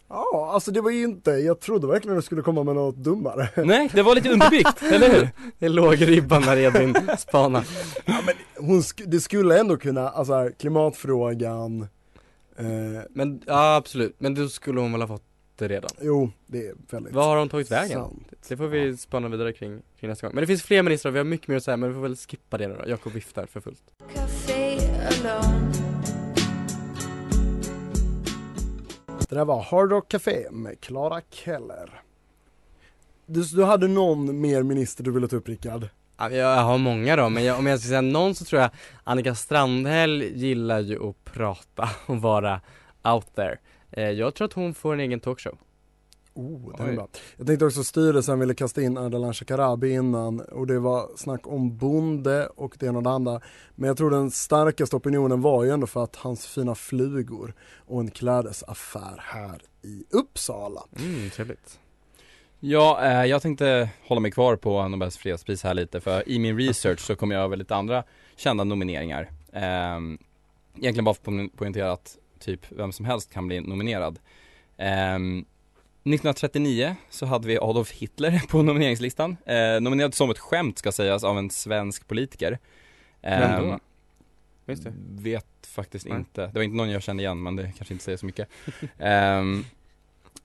Ja, 0.09 0.51
alltså 0.55 0.71
det 0.71 0.81
var 0.81 0.91
ju 0.91 1.05
inte, 1.05 1.31
jag 1.31 1.61
trodde 1.61 1.87
verkligen 1.87 2.17
du 2.17 2.23
skulle 2.23 2.43
komma 2.43 2.63
med 2.65 2.75
något 2.75 2.97
dummare. 2.97 3.49
Nej, 3.65 3.91
det 3.95 4.03
var 4.03 4.15
lite 4.15 4.31
underbyggt, 4.33 4.83
eller 4.93 5.11
hur? 5.15 5.29
Det 5.59 5.69
låg 5.69 6.09
ribban 6.09 6.43
när 6.43 6.57
Edvin 6.57 6.97
spanar. 7.19 7.67
Hon 8.59 8.81
sk- 8.81 9.05
det 9.07 9.21
skulle 9.21 9.61
ändå 9.61 9.77
kunna, 9.77 10.09
alltså 10.09 10.35
här, 10.35 10.51
klimatfrågan, 10.59 11.83
eh, 12.57 12.67
Men 13.11 13.43
ja 13.47 13.77
absolut, 13.77 14.15
men 14.19 14.35
då 14.35 14.49
skulle 14.49 14.81
hon 14.81 14.93
väl 14.93 15.01
ha 15.01 15.09
fått 15.09 15.23
det 15.57 15.69
redan. 15.69 15.91
jo 16.01 16.31
det 16.47 16.67
är 16.67 16.75
väldigt 16.91 17.15
Vad 17.15 17.25
har 17.25 17.37
hon 17.37 17.49
tagit 17.49 17.71
vägen? 17.71 18.01
sant. 18.01 18.29
Det 18.49 18.57
får 18.57 18.67
vi 18.69 18.97
spana 18.97 19.29
vidare 19.29 19.53
kring, 19.53 19.83
kring 20.01 20.11
nästa 20.11 20.27
gång. 20.27 20.35
Men 20.35 20.43
det 20.43 20.47
finns 20.47 20.63
fler 20.63 20.83
ministrar, 20.83 21.13
vi 21.13 21.19
har 21.19 21.25
mycket 21.25 21.49
mer 21.49 21.57
att 21.57 21.65
säga 21.65 21.77
men 21.77 21.89
vi 21.89 21.95
får 21.95 22.03
väl 22.03 22.17
skippa 22.17 22.59
det 22.59 22.69
nu 22.69 22.77
då. 22.85 22.91
Jakob 22.91 23.13
viftar 23.13 23.47
för 23.47 23.61
fullt. 23.61 23.83
Det 29.35 29.41
där 29.41 29.45
var 29.45 29.63
Hard 29.63 29.91
Rock 29.91 30.09
Café 30.09 30.51
med 30.51 30.81
Clara 30.81 31.21
Keller. 31.31 32.03
Du, 33.27 33.43
du 33.43 33.65
hade 33.65 33.89
någon 33.89 34.41
mer 34.41 34.63
minister 34.63 35.05
du 35.05 35.11
ville 35.11 35.29
ta 35.29 35.37
upp 35.37 35.49
Rickard? 35.49 35.89
Jag 36.19 36.57
har 36.57 36.79
många 36.79 37.17
då, 37.17 37.29
men 37.29 37.45
jag, 37.45 37.59
om 37.59 37.67
jag 37.67 37.81
ska 37.81 37.89
säga 37.89 38.01
någon 38.01 38.35
så 38.35 38.45
tror 38.45 38.63
jag 38.63 38.71
Annika 39.05 39.35
Strandhäll 39.35 40.23
gillar 40.23 40.81
ju 40.81 41.09
att 41.09 41.25
prata 41.25 41.89
och 42.07 42.17
vara 42.17 42.61
out 43.05 43.35
there. 43.35 43.59
Eh, 43.91 44.11
jag 44.11 44.35
tror 44.35 44.45
att 44.45 44.53
hon 44.53 44.75
får 44.75 44.95
en 44.95 45.01
egen 45.01 45.21
talkshow. 45.21 45.59
Oh, 46.35 46.77
det 46.77 46.83
är 46.83 46.93
bra. 46.93 47.09
Jag 47.37 47.47
tänkte 47.47 47.67
också 47.67 47.85
styrelsen 47.85 48.41
ville 48.41 48.55
kasta 48.55 48.83
in 48.83 48.99
Ardalan 48.99 49.35
Shekarabi 49.35 49.93
innan 49.93 50.41
och 50.41 50.67
det 50.67 50.79
var 50.79 51.11
snack 51.17 51.47
om 51.47 51.77
bonde 51.77 52.47
och 52.47 52.77
det 52.79 52.87
ena 52.87 52.99
och 52.99 53.05
det 53.05 53.11
andra. 53.11 53.41
Men 53.75 53.89
jag 53.89 53.97
tror 53.97 54.11
den 54.11 54.31
starkaste 54.31 54.97
opinionen 54.97 55.41
var 55.41 55.65
ju 55.65 55.71
ändå 55.71 55.87
för 55.87 56.05
att 56.05 56.17
hans 56.17 56.47
fina 56.47 56.75
flugor 56.75 57.55
och 57.87 58.01
en 58.01 58.11
klädesaffär 58.11 59.17
här 59.19 59.63
i 59.83 60.05
Uppsala. 60.11 60.83
Mm, 60.99 61.31
trevligt. 61.31 61.79
Ja, 62.61 63.05
eh, 63.05 63.25
jag 63.25 63.43
tänkte 63.43 63.89
hålla 64.07 64.21
mig 64.21 64.31
kvar 64.31 64.57
på 64.57 64.89
Nobels 64.89 65.17
fredspris 65.17 65.63
här 65.63 65.75
lite 65.75 66.01
för 66.01 66.29
i 66.29 66.39
min 66.39 66.59
research 66.59 67.01
så 67.01 67.17
kom 67.17 67.31
jag 67.31 67.43
över 67.43 67.57
lite 67.57 67.75
andra 67.75 68.05
kända 68.37 68.65
nomineringar. 68.65 69.31
Eh, 69.53 69.63
egentligen 70.77 71.05
bara 71.05 71.15
för 71.15 71.45
att 71.45 71.57
poängtera 71.57 71.93
att 71.93 72.19
typ 72.39 72.73
vem 72.73 72.93
som 72.93 73.05
helst 73.05 73.33
kan 73.33 73.47
bli 73.47 73.61
nominerad. 73.61 74.19
Eh, 74.77 75.19
1939 76.05 76.97
så 77.11 77.27
hade 77.27 77.49
vi 77.49 77.59
Adolf 77.59 77.93
Hitler 77.93 78.43
på 78.49 78.63
nomineringslistan. 78.63 79.37
Eh, 79.47 79.81
nominerad 79.81 80.15
som 80.15 80.31
ett 80.31 80.39
skämt 80.39 80.79
ska 80.79 80.93
sägas 80.93 81.25
av 81.25 81.39
en 81.39 81.51
svensk 81.51 82.09
politiker. 82.09 82.59
Vem 83.23 83.63
då? 83.63 83.71
Ehm, 83.73 83.81
Just 84.67 84.85
det. 84.85 84.93
Vet 85.09 85.47
faktiskt 85.67 86.07
Nej. 86.07 86.19
inte. 86.19 86.47
Det 86.47 86.55
var 86.55 86.63
inte 86.63 86.77
någon 86.77 86.91
jag 86.91 87.03
kände 87.03 87.23
igen 87.23 87.43
men 87.43 87.57
det 87.57 87.73
kanske 87.77 87.95
inte 87.95 88.05
säger 88.05 88.19
så 88.19 88.27
mycket. 88.27 88.49
Ehm, 88.99 89.65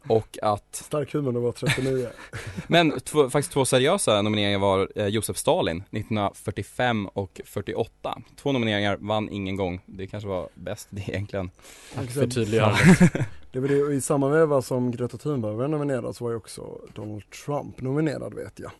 och 0.07 0.37
att 0.41 0.75
Stark 0.75 1.13
humor 1.13 1.31
när 1.31 1.39
var 1.39 1.51
39. 1.51 2.07
men 2.67 2.99
två, 2.99 3.29
faktiskt 3.29 3.53
två 3.53 3.65
seriösa 3.65 4.21
nomineringar 4.21 4.59
var 4.59 4.91
eh, 4.95 5.07
Josef 5.07 5.37
Stalin 5.37 5.77
1945 5.77 7.07
och 7.07 7.41
48. 7.45 8.21
Två 8.35 8.51
nomineringar, 8.51 8.97
vann 8.97 9.29
ingen 9.29 9.55
gång. 9.55 9.81
Det 9.85 10.07
kanske 10.07 10.29
var 10.29 10.49
bäst 10.53 10.87
det 10.89 11.01
egentligen. 11.09 11.51
Tack 11.95 12.11
för 12.11 12.27
tydliggörandet. 12.27 13.11
Det 13.51 13.59
var 13.59 13.67
det, 13.67 13.83
och 13.83 13.93
i 13.93 14.01
samma 14.01 14.29
veva 14.29 14.61
som 14.61 14.91
Greta 14.91 15.17
Thunberg 15.17 15.55
var 15.55 15.67
nominerad 15.67 16.15
så 16.15 16.23
var 16.23 16.31
ju 16.31 16.37
också 16.37 16.81
Donald 16.93 17.29
Trump 17.29 17.81
nominerad 17.81 18.33
vet 18.33 18.59
jag. 18.59 18.71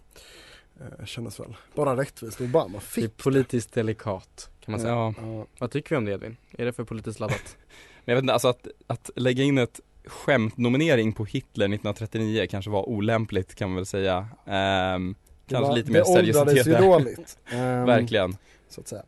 Eh, 0.99 1.05
kändes 1.05 1.39
väl 1.39 1.55
bara 1.75 1.97
rättvist. 1.97 2.41
Obama 2.41 2.71
Det 2.71 2.77
är 2.77 2.79
fick 2.79 3.17
politiskt 3.17 3.73
delikat 3.73 4.49
kan 4.59 4.71
man 4.71 4.81
säga. 4.81 4.93
Ja, 4.93 5.13
Ja, 5.21 5.45
Vad 5.59 5.71
tycker 5.71 5.89
vi 5.89 5.95
om 5.95 6.05
det 6.05 6.11
Edvin? 6.11 6.37
Är 6.51 6.65
det 6.65 6.73
för 6.73 6.83
politiskt 6.83 7.19
laddat? 7.19 7.57
men 8.05 8.11
jag 8.11 8.15
vet 8.15 8.23
inte, 8.23 8.33
alltså 8.33 8.47
att, 8.47 8.67
att 8.87 9.09
lägga 9.15 9.43
in 9.43 9.57
ett 9.57 9.79
skämtnominering 10.05 11.13
på 11.13 11.25
Hitler 11.25 11.65
1939 11.65 12.47
kanske 12.49 12.71
var 12.71 12.89
olämpligt 12.89 13.55
kan 13.55 13.69
man 13.69 13.75
väl 13.75 13.85
säga. 13.85 14.27
Det 14.45 15.13
kanske 15.47 15.67
var- 15.69 15.75
lite 15.75 15.91
mer 15.91 15.99
Det 15.99 16.05
åldrades 16.05 16.35
seriositet 16.35 16.67
ju 16.81 16.85
dåligt. 16.87 17.37
Ehm, 17.51 17.85
Verkligen. 17.85 18.37
Så 18.69 18.81
att 18.81 18.87
säga. 18.87 19.03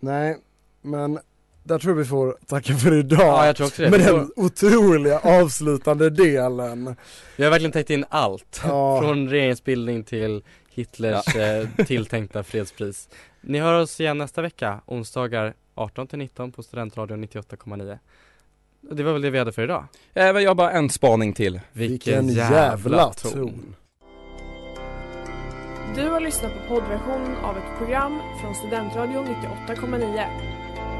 Nej, 0.00 0.38
men 0.82 1.18
där 1.64 1.78
tror 1.78 1.90
jag 1.92 1.98
vi 1.98 2.04
får 2.04 2.36
tacka 2.46 2.74
för 2.74 2.98
idag. 2.98 3.20
Ja, 3.20 3.46
jag 3.46 3.56
tror 3.56 3.66
också 3.66 3.82
det. 3.82 3.90
Med 3.90 4.00
den 4.00 4.30
otroliga 4.36 5.18
avslutande 5.18 6.10
delen. 6.10 6.96
Vi 7.36 7.44
har 7.44 7.50
verkligen 7.50 7.72
täckt 7.72 7.90
in 7.90 8.04
allt. 8.08 8.60
Ja. 8.64 9.00
Från 9.00 9.28
regeringsbildning 9.28 10.04
till 10.04 10.42
Hitlers 10.70 11.36
eh, 11.36 11.68
tilltänkta 11.86 12.42
fredspris. 12.42 13.08
Ni 13.40 13.58
hör 13.58 13.80
oss 13.80 14.00
igen 14.00 14.18
nästa 14.18 14.42
vecka, 14.42 14.80
onsdagar 14.86 15.54
18 15.74 16.06
till 16.06 16.18
19 16.18 16.52
på 16.52 16.62
Studentradion 16.62 17.24
98,9. 17.24 17.98
Det 18.90 19.02
var 19.02 19.12
väl 19.12 19.22
det 19.22 19.30
vi 19.30 19.38
hade 19.38 19.52
för 19.52 19.62
idag. 19.62 19.84
Eh, 20.14 20.24
jag 20.24 20.50
har 20.50 20.54
bara 20.54 20.70
en 20.72 20.90
spaning 20.90 21.32
till. 21.32 21.60
Vilken 21.72 22.28
jävla 22.28 23.12
ton. 23.12 23.76
Du 25.96 26.08
har 26.08 26.20
lyssnat 26.20 26.52
på 26.52 26.74
poddversionen 26.74 27.36
av 27.36 27.56
ett 27.56 27.78
program 27.78 28.20
från 28.40 28.54
Studentradion 28.54 29.26
98,9. 29.26 30.53